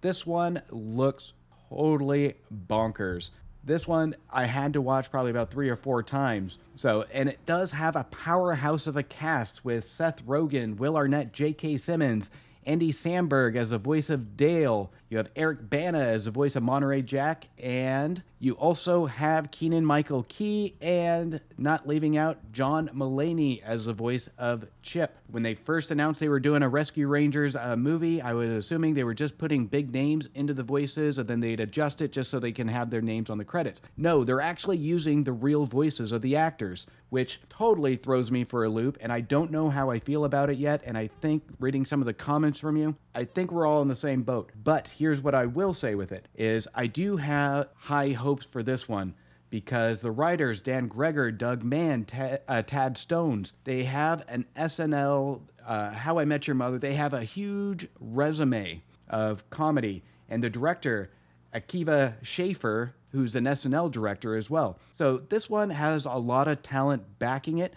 This 0.01 0.23
one 0.23 0.62
looks 0.69 1.34
totally 1.67 2.36
bonkers 2.67 3.32
This 3.69 3.88
one 3.88 4.15
I 4.32 4.45
had 4.45 4.73
to 4.73 4.82
watch 4.82 5.12
probably 5.12 5.29
about 5.29 5.51
three 5.51 5.69
or 5.69 5.75
four 5.75 6.01
times. 6.01 6.58
So, 6.73 7.05
and 7.13 7.29
it 7.29 7.45
does 7.45 7.69
have 7.69 7.95
a 7.95 8.03
powerhouse 8.05 8.88
of 8.88 8.97
a 8.97 9.03
cast 9.03 9.63
with 9.63 9.86
Seth 9.86 10.25
Rogen, 10.25 10.77
Will 10.77 10.97
Arnett, 10.97 11.34
J.K. 11.34 11.77
Simmons, 11.77 12.32
Andy 12.65 12.91
Samberg 12.91 13.55
as 13.55 13.69
the 13.69 13.77
voice 13.77 14.10
of 14.10 14.36
Dale. 14.36 14.91
You 15.10 15.17
have 15.17 15.32
Eric 15.36 15.67
Bana 15.72 15.98
as 15.98 16.26
the 16.26 16.32
voice 16.32 16.56
of 16.56 16.62
Monterey 16.62 17.02
Jack, 17.02 17.48
and 17.58 18.22
you 18.38 18.54
also 18.54 19.08
have 19.08 19.50
Keegan-Michael 19.50 20.28
Key, 20.30 20.76
and 20.82 21.41
not 21.58 21.88
leaving 21.88 22.15
out 22.15 22.38
John 22.52 22.91
Mulaney 22.93 23.63
as 23.63 23.86
the 23.86 23.93
voice 23.93 24.30
of 24.38 24.67
Chip. 24.84 25.17
When 25.32 25.41
they 25.41 25.56
first 25.56 25.89
announced 25.89 26.19
they 26.19 26.30
were 26.30 26.39
doing 26.39 26.62
a 26.62 26.69
Rescue 26.69 27.08
Rangers 27.08 27.56
uh, 27.56 27.76
movie, 27.76 28.22
I 28.22 28.34
was 28.34 28.52
assuming 28.52 28.93
they 28.93 29.04
were 29.04 29.15
just 29.15 29.38
putting 29.39 29.65
big 29.65 29.91
names 29.91 30.30
into 30.36 30.54
the 30.54 30.63
voices, 30.63 31.17
and 31.17 31.28
then 31.28 31.39
they'd 31.39 31.60
adjust 31.60 32.04
it 32.04 32.12
just 32.12 32.30
so 32.30 32.39
they 32.39 32.52
can 32.52 32.67
have 32.67 32.91
their 32.91 33.02
names 33.02 33.32
on 33.32 33.39
the 33.39 33.43
credits. 33.43 33.82
No, 33.98 34.24
they're 34.24 34.41
actually 34.41 34.78
using 34.78 35.24
the 35.24 35.34
real 35.34 35.65
voices 35.65 36.12
of 36.12 36.22
the 36.22 36.36
actors, 36.36 36.86
which 37.10 37.41
totally 37.50 37.95
throws 37.95 38.30
me 38.30 38.43
for 38.43 38.63
a 38.63 38.69
loop, 38.69 39.00
and 39.02 39.12
I 39.12 39.22
don't 39.22 39.52
know 39.52 39.72
how 39.72 39.89
I 39.89 39.98
feel 39.98 40.26
about 40.26 40.52
it 40.52 40.60
yet. 40.60 40.84
And 40.86 40.95
I 40.95 41.08
think 41.19 41.43
reading 41.60 41.84
some 41.84 42.00
of 42.00 42.06
the 42.06 42.13
comments 42.13 42.60
from 42.60 42.78
you, 42.78 42.95
I 43.15 43.26
think 43.26 43.52
we're 43.52 43.65
all 43.65 43.82
in 43.82 43.88
the 43.88 43.95
same 43.95 44.22
boat. 44.22 44.52
But 44.63 44.88
here's 44.99 45.21
what 45.21 45.33
I 45.33 45.45
will 45.45 45.73
say 45.73 45.95
with 45.95 46.12
it 46.12 46.27
is 46.35 46.67
I 46.75 46.88
do 46.88 47.15
have 47.15 47.69
high 47.73 48.09
hopes 48.09 48.45
for 48.45 48.62
this 48.62 48.89
one 48.89 49.13
because 49.49 49.99
the 49.99 50.12
writers 50.12 50.59
Dan 50.59 50.88
Gregor, 50.88 51.31
Doug 51.31 51.63
Mand, 51.63 52.09
Tad, 52.09 52.41
uh, 52.49 52.62
Tad 52.62 52.97
Stones, 52.97 53.53
they 53.63 53.85
have 53.85 54.25
an 54.27 54.45
SNL, 54.57 55.39
uh, 55.65 55.91
How 55.91 56.19
I 56.19 56.25
Met 56.25 56.47
Your 56.47 56.55
Mother. 56.55 56.77
They 56.77 56.95
have 56.95 57.13
a 57.13 57.23
huge 57.23 57.88
resume 58.01 58.83
of 59.07 59.49
comedy, 59.49 60.03
and 60.27 60.43
the 60.43 60.49
director 60.49 61.09
Akiva 61.55 62.13
Schaffer, 62.21 62.93
who's 63.13 63.38
an 63.38 63.45
SNL 63.45 63.89
director 63.89 64.35
as 64.35 64.49
well. 64.49 64.77
So 64.91 65.19
this 65.29 65.49
one 65.49 65.69
has 65.69 66.05
a 66.05 66.12
lot 66.12 66.49
of 66.49 66.62
talent 66.62 67.03
backing 67.19 67.59
it. 67.59 67.73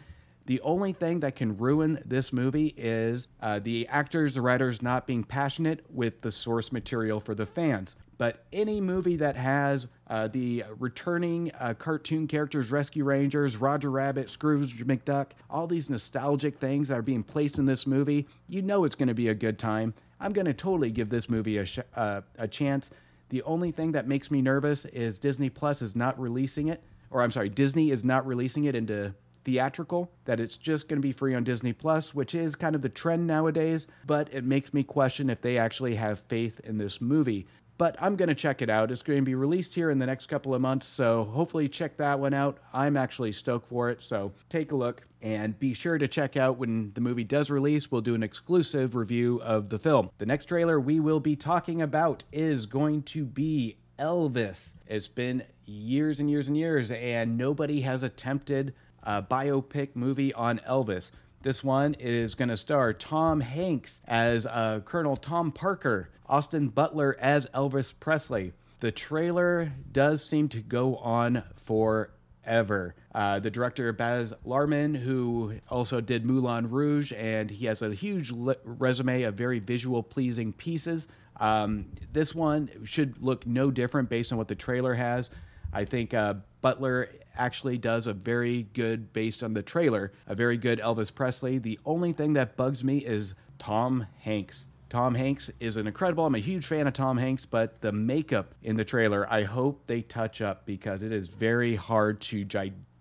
The 0.46 0.60
only 0.62 0.92
thing 0.92 1.20
that 1.20 1.36
can 1.36 1.56
ruin 1.56 2.02
this 2.04 2.32
movie 2.32 2.74
is 2.76 3.28
uh, 3.40 3.60
the 3.60 3.86
actors, 3.86 4.34
the 4.34 4.42
writers 4.42 4.82
not 4.82 5.06
being 5.06 5.22
passionate 5.22 5.84
with 5.88 6.20
the 6.20 6.32
source 6.32 6.72
material 6.72 7.20
for 7.20 7.34
the 7.34 7.46
fans. 7.46 7.94
But 8.18 8.44
any 8.52 8.80
movie 8.80 9.16
that 9.16 9.36
has 9.36 9.86
uh, 10.08 10.28
the 10.28 10.64
returning 10.78 11.52
uh, 11.60 11.74
cartoon 11.74 12.26
characters, 12.26 12.70
Rescue 12.70 13.04
Rangers, 13.04 13.56
Roger 13.56 13.90
Rabbit, 13.90 14.30
Scrooge 14.30 14.84
McDuck, 14.84 15.28
all 15.48 15.66
these 15.66 15.88
nostalgic 15.88 16.58
things 16.58 16.88
that 16.88 16.98
are 16.98 17.02
being 17.02 17.22
placed 17.22 17.58
in 17.58 17.64
this 17.64 17.86
movie, 17.86 18.26
you 18.48 18.62
know 18.62 18.84
it's 18.84 18.94
going 18.94 19.08
to 19.08 19.14
be 19.14 19.28
a 19.28 19.34
good 19.34 19.58
time. 19.58 19.94
I'm 20.20 20.32
going 20.32 20.46
to 20.46 20.54
totally 20.54 20.90
give 20.90 21.08
this 21.08 21.28
movie 21.28 21.58
a, 21.58 21.64
sh- 21.64 21.80
uh, 21.96 22.20
a 22.38 22.48
chance. 22.48 22.90
The 23.28 23.42
only 23.42 23.72
thing 23.72 23.92
that 23.92 24.06
makes 24.06 24.30
me 24.30 24.42
nervous 24.42 24.84
is 24.86 25.18
Disney 25.18 25.50
Plus 25.50 25.82
is 25.82 25.96
not 25.96 26.18
releasing 26.20 26.68
it, 26.68 26.82
or 27.10 27.22
I'm 27.22 27.30
sorry, 27.30 27.48
Disney 27.48 27.90
is 27.90 28.04
not 28.04 28.26
releasing 28.26 28.64
it 28.64 28.74
into 28.74 29.14
theatrical, 29.44 30.10
that 30.24 30.40
it's 30.40 30.56
just 30.56 30.88
going 30.88 31.00
to 31.00 31.06
be 31.06 31.12
free 31.12 31.34
on 31.34 31.44
Disney 31.44 31.72
Plus, 31.72 32.14
which 32.14 32.34
is 32.34 32.54
kind 32.54 32.74
of 32.74 32.82
the 32.82 32.88
trend 32.88 33.26
nowadays, 33.26 33.86
but 34.06 34.32
it 34.32 34.44
makes 34.44 34.72
me 34.72 34.82
question 34.82 35.30
if 35.30 35.40
they 35.40 35.58
actually 35.58 35.94
have 35.94 36.20
faith 36.20 36.60
in 36.64 36.78
this 36.78 37.00
movie. 37.00 37.46
But 37.78 37.96
I'm 38.00 38.16
going 38.16 38.28
to 38.28 38.34
check 38.34 38.62
it 38.62 38.70
out. 38.70 38.92
It's 38.92 39.02
going 39.02 39.18
to 39.18 39.24
be 39.24 39.34
released 39.34 39.74
here 39.74 39.90
in 39.90 39.98
the 39.98 40.06
next 40.06 40.26
couple 40.26 40.54
of 40.54 40.60
months, 40.60 40.86
so 40.86 41.24
hopefully 41.24 41.68
check 41.68 41.96
that 41.96 42.20
one 42.20 42.34
out. 42.34 42.58
I'm 42.72 42.96
actually 42.96 43.32
stoked 43.32 43.68
for 43.68 43.90
it, 43.90 44.00
so 44.00 44.32
take 44.48 44.72
a 44.72 44.76
look 44.76 45.02
and 45.22 45.58
be 45.58 45.72
sure 45.72 45.98
to 45.98 46.06
check 46.06 46.36
out 46.36 46.58
when 46.58 46.92
the 46.94 47.00
movie 47.00 47.24
does 47.24 47.50
release. 47.50 47.90
We'll 47.90 48.00
do 48.00 48.14
an 48.14 48.22
exclusive 48.22 48.94
review 48.94 49.40
of 49.42 49.68
the 49.68 49.78
film. 49.78 50.10
The 50.18 50.26
next 50.26 50.46
trailer 50.46 50.78
we 50.78 51.00
will 51.00 51.20
be 51.20 51.34
talking 51.34 51.82
about 51.82 52.24
is 52.30 52.66
going 52.66 53.02
to 53.04 53.24
be 53.24 53.78
Elvis. 53.98 54.74
It's 54.86 55.08
been 55.08 55.42
years 55.64 56.20
and 56.20 56.28
years 56.28 56.48
and 56.48 56.56
years, 56.56 56.90
and 56.90 57.38
nobody 57.38 57.80
has 57.80 58.02
attempted 58.02 58.74
a 59.02 59.22
biopic 59.22 59.90
movie 59.94 60.32
on 60.34 60.60
Elvis. 60.68 61.10
This 61.42 61.64
one 61.64 61.94
is 61.94 62.36
going 62.36 62.50
to 62.50 62.56
star 62.56 62.92
Tom 62.92 63.40
Hanks 63.40 64.00
as 64.06 64.46
uh, 64.46 64.80
Colonel 64.84 65.16
Tom 65.16 65.50
Parker, 65.50 66.08
Austin 66.28 66.68
Butler 66.68 67.16
as 67.18 67.46
Elvis 67.46 67.92
Presley. 67.98 68.52
The 68.78 68.92
trailer 68.92 69.72
does 69.90 70.24
seem 70.24 70.48
to 70.50 70.60
go 70.60 70.96
on 70.96 71.42
forever. 71.56 72.94
Uh, 73.14 73.40
the 73.40 73.50
director 73.50 73.92
Baz 73.92 74.32
Luhrmann, 74.46 74.96
who 74.96 75.54
also 75.68 76.00
did 76.00 76.24
Moulin 76.24 76.70
Rouge, 76.70 77.12
and 77.12 77.50
he 77.50 77.66
has 77.66 77.82
a 77.82 77.92
huge 77.92 78.32
resume 78.64 79.22
of 79.22 79.34
very 79.34 79.58
visual 79.58 80.02
pleasing 80.02 80.52
pieces. 80.52 81.08
Um, 81.38 81.86
this 82.12 82.34
one 82.34 82.70
should 82.84 83.20
look 83.20 83.46
no 83.46 83.70
different 83.70 84.08
based 84.08 84.32
on 84.32 84.38
what 84.38 84.48
the 84.48 84.54
trailer 84.54 84.94
has. 84.94 85.30
I 85.72 85.84
think 85.84 86.14
uh, 86.14 86.34
Butler 86.60 87.08
actually 87.36 87.78
does 87.78 88.06
a 88.06 88.12
very 88.12 88.64
good, 88.74 89.12
based 89.12 89.42
on 89.42 89.54
the 89.54 89.62
trailer, 89.62 90.12
a 90.26 90.34
very 90.34 90.56
good 90.56 90.78
Elvis 90.80 91.14
Presley. 91.14 91.58
The 91.58 91.78
only 91.84 92.12
thing 92.12 92.32
that 92.34 92.56
bugs 92.56 92.84
me 92.84 92.98
is 92.98 93.34
Tom 93.58 94.06
Hanks. 94.20 94.66
Tom 94.90 95.14
Hanks 95.14 95.50
is 95.58 95.78
an 95.78 95.86
incredible. 95.86 96.26
I'm 96.26 96.34
a 96.34 96.38
huge 96.38 96.66
fan 96.66 96.86
of 96.86 96.92
Tom 96.92 97.16
Hanks, 97.16 97.46
but 97.46 97.80
the 97.80 97.92
makeup 97.92 98.54
in 98.62 98.76
the 98.76 98.84
trailer, 98.84 99.26
I 99.32 99.44
hope 99.44 99.86
they 99.86 100.02
touch 100.02 100.42
up 100.42 100.66
because 100.66 101.02
it 101.02 101.12
is 101.12 101.30
very 101.30 101.74
hard 101.74 102.20
to 102.22 102.44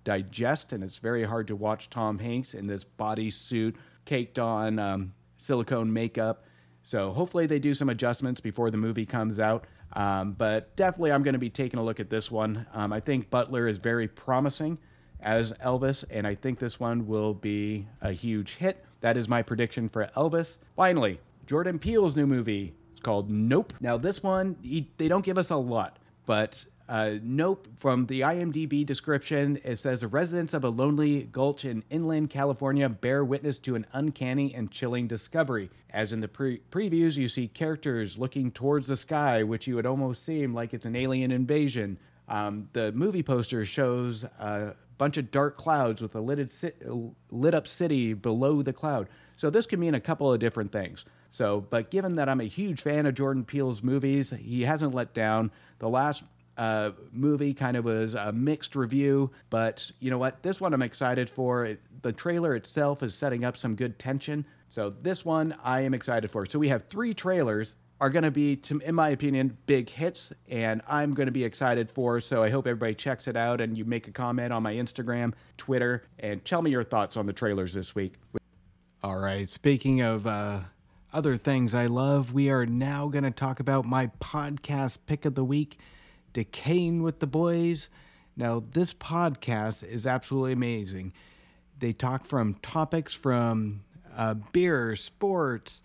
digest 0.05 0.71
and 0.71 0.83
it's 0.83 0.97
very 0.97 1.25
hard 1.25 1.47
to 1.47 1.55
watch 1.55 1.89
Tom 1.89 2.17
Hanks 2.17 2.53
in 2.53 2.65
this 2.65 2.85
bodysuit, 2.97 3.75
caked 4.05 4.39
on 4.39 4.79
um, 4.79 5.13
silicone 5.35 5.91
makeup. 5.91 6.45
So 6.81 7.11
hopefully 7.11 7.45
they 7.45 7.59
do 7.59 7.73
some 7.73 7.89
adjustments 7.89 8.39
before 8.39 8.71
the 8.71 8.77
movie 8.77 9.05
comes 9.05 9.39
out. 9.39 9.65
Um, 9.93 10.33
but 10.33 10.75
definitely, 10.75 11.11
I'm 11.11 11.23
going 11.23 11.33
to 11.33 11.39
be 11.39 11.49
taking 11.49 11.79
a 11.79 11.83
look 11.83 11.99
at 11.99 12.09
this 12.09 12.31
one. 12.31 12.65
Um, 12.73 12.93
I 12.93 12.99
think 12.99 13.29
Butler 13.29 13.67
is 13.67 13.77
very 13.77 14.07
promising 14.07 14.77
as 15.21 15.53
Elvis, 15.53 16.03
and 16.09 16.25
I 16.25 16.35
think 16.35 16.59
this 16.59 16.79
one 16.79 17.07
will 17.07 17.33
be 17.33 17.87
a 18.01 18.11
huge 18.11 18.55
hit. 18.55 18.83
That 19.01 19.17
is 19.17 19.27
my 19.27 19.41
prediction 19.41 19.89
for 19.89 20.09
Elvis. 20.15 20.59
Finally, 20.75 21.19
Jordan 21.45 21.79
Peele's 21.79 22.15
new 22.15 22.27
movie. 22.27 22.73
It's 22.91 23.01
called 23.01 23.29
Nope. 23.29 23.73
Now, 23.81 23.97
this 23.97 24.23
one, 24.23 24.55
he, 24.61 24.89
they 24.97 25.07
don't 25.07 25.25
give 25.25 25.37
us 25.37 25.49
a 25.49 25.55
lot, 25.55 25.97
but 26.25 26.65
uh, 26.91 27.19
nope, 27.23 27.69
from 27.77 28.05
the 28.07 28.19
IMDb 28.19 28.85
description, 28.85 29.57
it 29.63 29.79
says 29.79 30.01
the 30.01 30.09
residents 30.09 30.53
of 30.53 30.65
a 30.65 30.69
lonely 30.69 31.23
gulch 31.23 31.63
in 31.63 31.81
inland 31.89 32.29
California 32.29 32.89
bear 32.89 33.23
witness 33.23 33.57
to 33.59 33.75
an 33.75 33.85
uncanny 33.93 34.53
and 34.53 34.69
chilling 34.71 35.07
discovery. 35.07 35.69
As 35.91 36.11
in 36.11 36.19
the 36.19 36.27
pre- 36.27 36.59
previews, 36.69 37.15
you 37.15 37.29
see 37.29 37.47
characters 37.47 38.17
looking 38.17 38.51
towards 38.51 38.89
the 38.89 38.97
sky, 38.97 39.41
which 39.41 39.67
you 39.67 39.75
would 39.75 39.85
almost 39.85 40.25
seem 40.25 40.53
like 40.53 40.73
it's 40.73 40.85
an 40.85 40.97
alien 40.97 41.31
invasion. 41.31 41.97
Um, 42.27 42.67
the 42.73 42.91
movie 42.91 43.23
poster 43.23 43.63
shows 43.63 44.25
a 44.25 44.73
bunch 44.97 45.15
of 45.15 45.31
dark 45.31 45.55
clouds 45.55 46.01
with 46.01 46.13
a 46.15 46.19
lit, 46.19 46.51
lit 47.29 47.55
up 47.55 47.67
city 47.67 48.13
below 48.13 48.61
the 48.61 48.73
cloud. 48.73 49.07
So 49.37 49.49
this 49.49 49.65
could 49.65 49.79
mean 49.79 49.95
a 49.95 50.01
couple 50.01 50.33
of 50.33 50.41
different 50.41 50.73
things. 50.73 51.05
So, 51.29 51.65
but 51.69 51.89
given 51.89 52.17
that 52.17 52.27
I'm 52.27 52.41
a 52.41 52.45
huge 52.45 52.81
fan 52.81 53.05
of 53.05 53.15
Jordan 53.15 53.45
Peele's 53.45 53.81
movies, 53.81 54.31
he 54.37 54.63
hasn't 54.63 54.93
let 54.93 55.13
down. 55.13 55.51
The 55.79 55.87
last 55.87 56.23
uh, 56.61 56.91
movie 57.11 57.55
kind 57.55 57.75
of 57.75 57.85
was 57.85 58.13
a 58.13 58.31
mixed 58.31 58.75
review, 58.75 59.31
but 59.49 59.89
you 59.99 60.11
know 60.11 60.19
what? 60.19 60.43
This 60.43 60.61
one 60.61 60.75
I'm 60.75 60.83
excited 60.83 61.27
for. 61.27 61.65
It, 61.65 61.81
the 62.03 62.11
trailer 62.11 62.55
itself 62.55 63.01
is 63.01 63.15
setting 63.15 63.43
up 63.43 63.57
some 63.57 63.73
good 63.73 63.97
tension. 63.97 64.45
So 64.69 64.93
this 65.01 65.25
one 65.25 65.55
I 65.63 65.81
am 65.81 65.95
excited 65.95 66.29
for. 66.29 66.45
So 66.45 66.59
we 66.59 66.69
have 66.69 66.83
three 66.87 67.15
trailers 67.15 67.73
are 67.99 68.11
going 68.11 68.21
to 68.21 68.29
be, 68.29 68.61
in 68.83 68.93
my 68.93 69.09
opinion, 69.09 69.57
big 69.65 69.89
hits, 69.89 70.33
and 70.49 70.83
I'm 70.87 71.15
going 71.15 71.25
to 71.25 71.31
be 71.31 71.43
excited 71.43 71.89
for. 71.89 72.19
So 72.19 72.43
I 72.43 72.51
hope 72.51 72.67
everybody 72.67 72.93
checks 72.93 73.27
it 73.27 73.35
out 73.35 73.59
and 73.59 73.75
you 73.75 73.83
make 73.83 74.07
a 74.07 74.11
comment 74.11 74.53
on 74.53 74.61
my 74.61 74.75
Instagram, 74.75 75.33
Twitter, 75.57 76.03
and 76.19 76.45
tell 76.45 76.61
me 76.61 76.69
your 76.69 76.83
thoughts 76.83 77.17
on 77.17 77.25
the 77.25 77.33
trailers 77.33 77.73
this 77.73 77.95
week. 77.95 78.13
All 79.03 79.17
right. 79.17 79.49
Speaking 79.49 80.01
of 80.01 80.27
uh, 80.27 80.59
other 81.11 81.37
things 81.37 81.73
I 81.73 81.87
love, 81.87 82.33
we 82.33 82.51
are 82.51 82.67
now 82.67 83.07
going 83.07 83.23
to 83.23 83.31
talk 83.31 83.59
about 83.59 83.83
my 83.85 84.11
podcast 84.21 84.99
pick 85.07 85.25
of 85.25 85.33
the 85.33 85.43
week. 85.43 85.79
Decaying 86.33 87.03
with 87.03 87.19
the 87.19 87.27
Boys. 87.27 87.89
Now, 88.35 88.63
this 88.71 88.93
podcast 88.93 89.83
is 89.83 90.07
absolutely 90.07 90.53
amazing. 90.53 91.13
They 91.79 91.93
talk 91.93 92.25
from 92.25 92.55
topics 92.55 93.13
from 93.13 93.81
uh, 94.15 94.35
beer, 94.51 94.95
sports. 94.95 95.81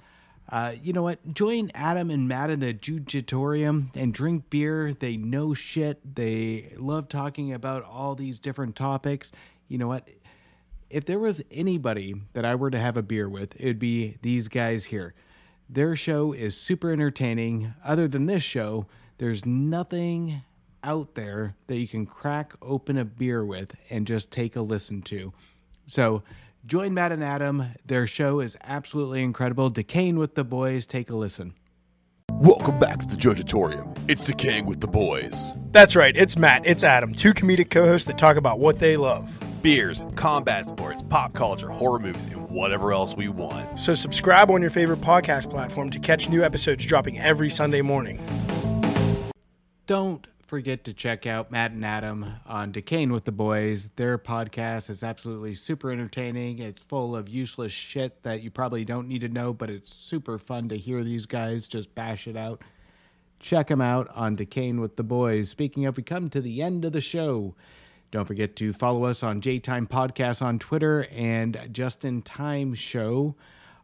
Uh, 0.49 0.75
you 0.81 0.93
know 0.93 1.03
what? 1.03 1.35
Join 1.35 1.71
Adam 1.75 2.11
and 2.11 2.29
Matt 2.29 2.51
in 2.51 2.61
the 2.61 2.73
Jujatorium 2.73 3.91
and 3.95 4.15
drink 4.15 4.49
beer. 4.49 4.95
They 4.95 5.17
know 5.17 5.55
shit. 5.55 6.15
They 6.15 6.73
love 6.77 7.09
talking 7.09 7.53
about 7.53 7.83
all 7.83 8.15
these 8.15 8.39
different 8.39 8.77
topics. 8.77 9.33
You 9.69 9.79
know 9.79 9.89
what? 9.89 10.09
If 10.89 11.05
there 11.05 11.19
was 11.19 11.43
anybody 11.51 12.15
that 12.35 12.45
I 12.45 12.55
were 12.55 12.71
to 12.71 12.79
have 12.79 12.97
a 12.97 13.03
beer 13.03 13.29
with, 13.29 13.57
it 13.61 13.67
would 13.67 13.79
be 13.81 14.19
these 14.23 14.47
guys 14.47 14.85
here. 14.85 15.15
Their 15.69 15.97
show 15.97 16.33
is 16.33 16.57
super 16.57 16.93
entertaining. 16.93 17.75
Other 17.85 18.07
than 18.07 18.27
this 18.27 18.45
show, 18.45 18.87
there's 19.19 19.47
nothing 19.47 20.43
out 20.85 21.15
there 21.15 21.57
that 21.67 21.77
you 21.77 21.89
can 21.89 22.07
crack 22.07 22.53
open 22.63 22.99
a 22.99 23.05
beer 23.05 23.45
with 23.45 23.75
and 23.91 24.07
just 24.07 24.31
take 24.31 24.57
a 24.57 24.61
listen 24.61 25.03
to. 25.03 25.33
So 25.87 26.23
join 26.67 26.95
Matt 26.95 27.13
and 27.13 27.25
Adam. 27.25 27.67
Their 27.87 28.07
show 28.07 28.41
is 28.41 28.57
absolutely 28.63 29.23
incredible. 29.23 29.71
Decaying 29.71 30.19
with 30.19 30.35
the 30.35 30.45
Boys. 30.45 30.87
Take 30.87 31.11
a 31.11 31.17
listen. 31.17 31.55
Welcome 32.33 32.79
back 32.79 33.01
to 33.01 33.07
the 33.07 33.17
Judgeatorium. 33.17 33.97
It's 34.09 34.25
Decaying 34.25 34.67
with 34.67 34.81
the 34.81 34.87
Boys. 34.87 35.55
That's 35.73 35.97
right, 35.97 36.15
it's 36.15 36.37
Matt, 36.37 36.67
it's 36.67 36.85
Adam, 36.85 37.15
two 37.15 37.33
comedic 37.33 37.71
co 37.71 37.87
hosts 37.87 38.07
that 38.09 38.19
talk 38.19 38.37
about 38.37 38.61
what 38.61 38.79
they 38.79 38.97
love 38.97 39.39
beers, 39.63 40.05
combat 40.15 40.65
sports, 40.67 41.03
pop 41.03 41.33
culture, 41.33 41.69
horror 41.69 41.99
movies, 41.99 42.27
and 42.27 42.49
whatever 42.51 42.93
else 42.93 43.17
we 43.17 43.27
want. 43.29 43.81
So, 43.81 43.95
subscribe 43.95 44.49
on 44.51 44.61
your 44.61 44.71
favorite 44.71 45.01
podcast 45.01 45.51
platform 45.51 45.91
to 45.91 45.99
catch 45.99 46.29
new 46.29 46.45
episodes 46.45 46.87
dropping 46.87 47.19
every 47.19 47.51
Sunday 47.51 47.83
morning. 47.83 48.21
Don't 49.87 50.27
forget 50.43 50.83
to 50.85 50.93
check 50.93 51.27
out 51.27 51.53
Matt 51.53 51.71
and 51.71 51.85
Adam 51.85 52.27
on 52.45 52.73
Decaying 52.73 53.13
with 53.13 53.25
the 53.25 53.31
Boys. 53.31 53.89
Their 53.95 54.19
podcast 54.19 54.91
is 54.91 55.05
absolutely 55.05 55.55
super 55.55 55.93
entertaining. 55.93 56.59
It's 56.59 56.83
full 56.83 57.15
of 57.15 57.29
useless 57.29 57.71
shit 57.71 58.21
that 58.25 58.43
you 58.43 58.51
probably 58.51 58.85
don't 58.85 59.07
need 59.07 59.21
to 59.21 59.29
know, 59.29 59.53
but 59.53 59.71
it's 59.71 59.95
super 59.95 60.39
fun 60.39 60.69
to 60.71 60.77
hear 60.77 61.05
these 61.05 61.25
guys 61.25 61.69
just 61.69 61.95
bash 61.95 62.27
it 62.27 62.37
out. 62.37 62.63
Check 63.39 63.69
them 63.69 63.81
out 63.81 64.09
on 64.13 64.35
Decaying 64.35 64.81
with 64.81 64.97
the 64.97 65.05
Boys. 65.05 65.51
Speaking 65.51 65.87
of, 65.87 65.97
we 65.97 66.03
come 66.03 66.31
to 66.31 66.41
the 66.41 66.63
end 66.63 66.85
of 66.85 66.93
the 66.93 67.01
show. 67.01 67.55
Don't 68.11 68.27
forget 68.27 68.57
to 68.57 68.73
follow 68.73 69.05
us 69.05 69.23
on 69.23 69.41
J 69.41 69.61
Time 69.61 69.87
Podcast 69.87 70.43
on 70.43 70.59
Twitter 70.59 71.07
and 71.13 71.69
Just 71.71 72.05
in 72.05 72.23
Time 72.23 72.75
Show 72.75 73.37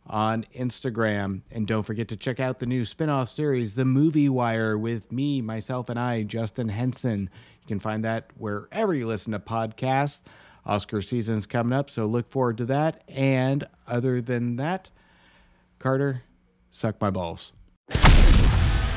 on 0.06 0.46
Instagram. 0.54 1.42
And 1.50 1.66
don't 1.66 1.84
forget 1.84 2.08
to 2.08 2.16
check 2.16 2.40
out 2.40 2.58
the 2.58 2.66
new 2.66 2.84
spin 2.84 3.08
off 3.08 3.28
series, 3.28 3.74
The 3.74 3.84
Movie 3.84 4.28
Wire, 4.28 4.76
with 4.76 5.10
me, 5.12 5.40
myself, 5.40 5.88
and 5.88 5.98
I, 5.98 6.22
Justin 6.22 6.68
Henson. 6.68 7.30
You 7.62 7.68
can 7.68 7.78
find 7.78 8.04
that 8.04 8.30
wherever 8.36 8.94
you 8.94 9.06
listen 9.06 9.32
to 9.32 9.38
podcasts. 9.38 10.22
Oscar 10.64 11.02
season's 11.02 11.46
coming 11.46 11.76
up, 11.76 11.90
so 11.90 12.06
look 12.06 12.30
forward 12.30 12.58
to 12.58 12.64
that. 12.66 13.02
And 13.08 13.64
other 13.86 14.20
than 14.20 14.56
that, 14.56 14.90
Carter, 15.78 16.22
suck 16.70 17.00
my 17.00 17.10
balls. 17.10 17.52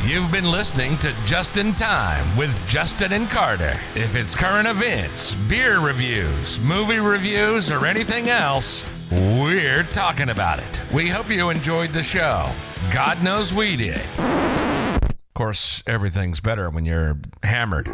You've 0.03 0.32
been 0.32 0.51
listening 0.51 0.97
to 0.99 1.12
Just 1.26 1.58
in 1.58 1.74
Time 1.74 2.38
with 2.38 2.56
Justin 2.68 3.14
and 3.14 3.28
Carter. 3.28 3.74
If 3.95 4.16
it's 4.16 4.36
current 4.36 4.68
events, 4.68 5.34
beer 5.34 5.80
reviews, 5.80 6.60
movie 6.60 6.99
reviews, 6.99 7.72
or 7.72 7.88
anything 7.88 8.30
else, 8.30 8.86
we're 9.16 9.84
talking 9.84 10.30
about 10.30 10.59
it. 10.59 10.82
We 10.93 11.07
hope 11.07 11.30
you 11.30 11.49
enjoyed 11.49 11.91
the 11.91 12.03
show. 12.03 12.49
God 12.93 13.24
knows 13.24 13.53
we 13.53 13.76
did. 13.76 14.01
Of 14.18 15.34
course, 15.34 15.84
everything's 15.88 16.39
better 16.39 16.70
when 16.70 16.86
you're 16.86 17.20
hammered. 17.43 17.88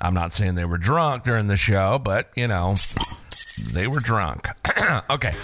I'm 0.00 0.14
not 0.14 0.32
saying 0.32 0.54
they 0.54 0.64
were 0.64 0.78
drunk 0.78 1.24
during 1.24 1.46
the 1.46 1.56
show, 1.56 1.98
but 1.98 2.30
you 2.36 2.48
know. 2.48 2.74
They 3.58 3.86
were 3.86 4.00
drunk. 4.00 4.48
okay, 5.10 5.34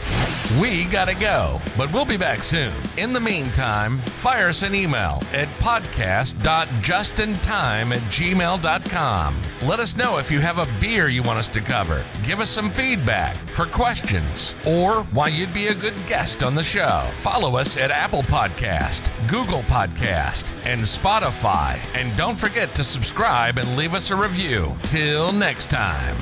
we 0.60 0.84
gotta 0.84 1.14
go, 1.14 1.60
but 1.76 1.92
we'll 1.92 2.04
be 2.04 2.16
back 2.16 2.42
soon. 2.42 2.72
In 2.96 3.12
the 3.12 3.20
meantime, 3.20 3.98
fire 3.98 4.48
us 4.48 4.62
an 4.62 4.74
email 4.74 5.22
at 5.32 5.48
podcast.justintime 5.58 7.36
at 7.46 8.00
gmail.com. 8.10 9.36
Let 9.62 9.80
us 9.80 9.96
know 9.96 10.18
if 10.18 10.30
you 10.30 10.40
have 10.40 10.58
a 10.58 10.68
beer 10.80 11.08
you 11.08 11.22
want 11.22 11.38
us 11.38 11.48
to 11.48 11.60
cover. 11.60 12.04
Give 12.24 12.40
us 12.40 12.50
some 12.50 12.70
feedback 12.70 13.36
for 13.50 13.66
questions 13.66 14.54
or 14.66 15.02
why 15.04 15.28
you'd 15.28 15.54
be 15.54 15.68
a 15.68 15.74
good 15.74 15.94
guest 16.06 16.42
on 16.42 16.54
the 16.54 16.62
show. 16.62 17.06
Follow 17.14 17.56
us 17.56 17.76
at 17.76 17.90
Apple 17.90 18.22
Podcast, 18.22 19.10
Google 19.28 19.62
Podcast, 19.62 20.54
and 20.64 20.82
Spotify. 20.82 21.78
And 21.94 22.16
don't 22.16 22.38
forget 22.38 22.74
to 22.74 22.84
subscribe 22.84 23.58
and 23.58 23.76
leave 23.76 23.94
us 23.94 24.10
a 24.10 24.16
review. 24.16 24.76
Till 24.84 25.32
next 25.32 25.70
time. 25.70 26.16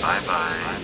Bye-bye. 0.00 0.78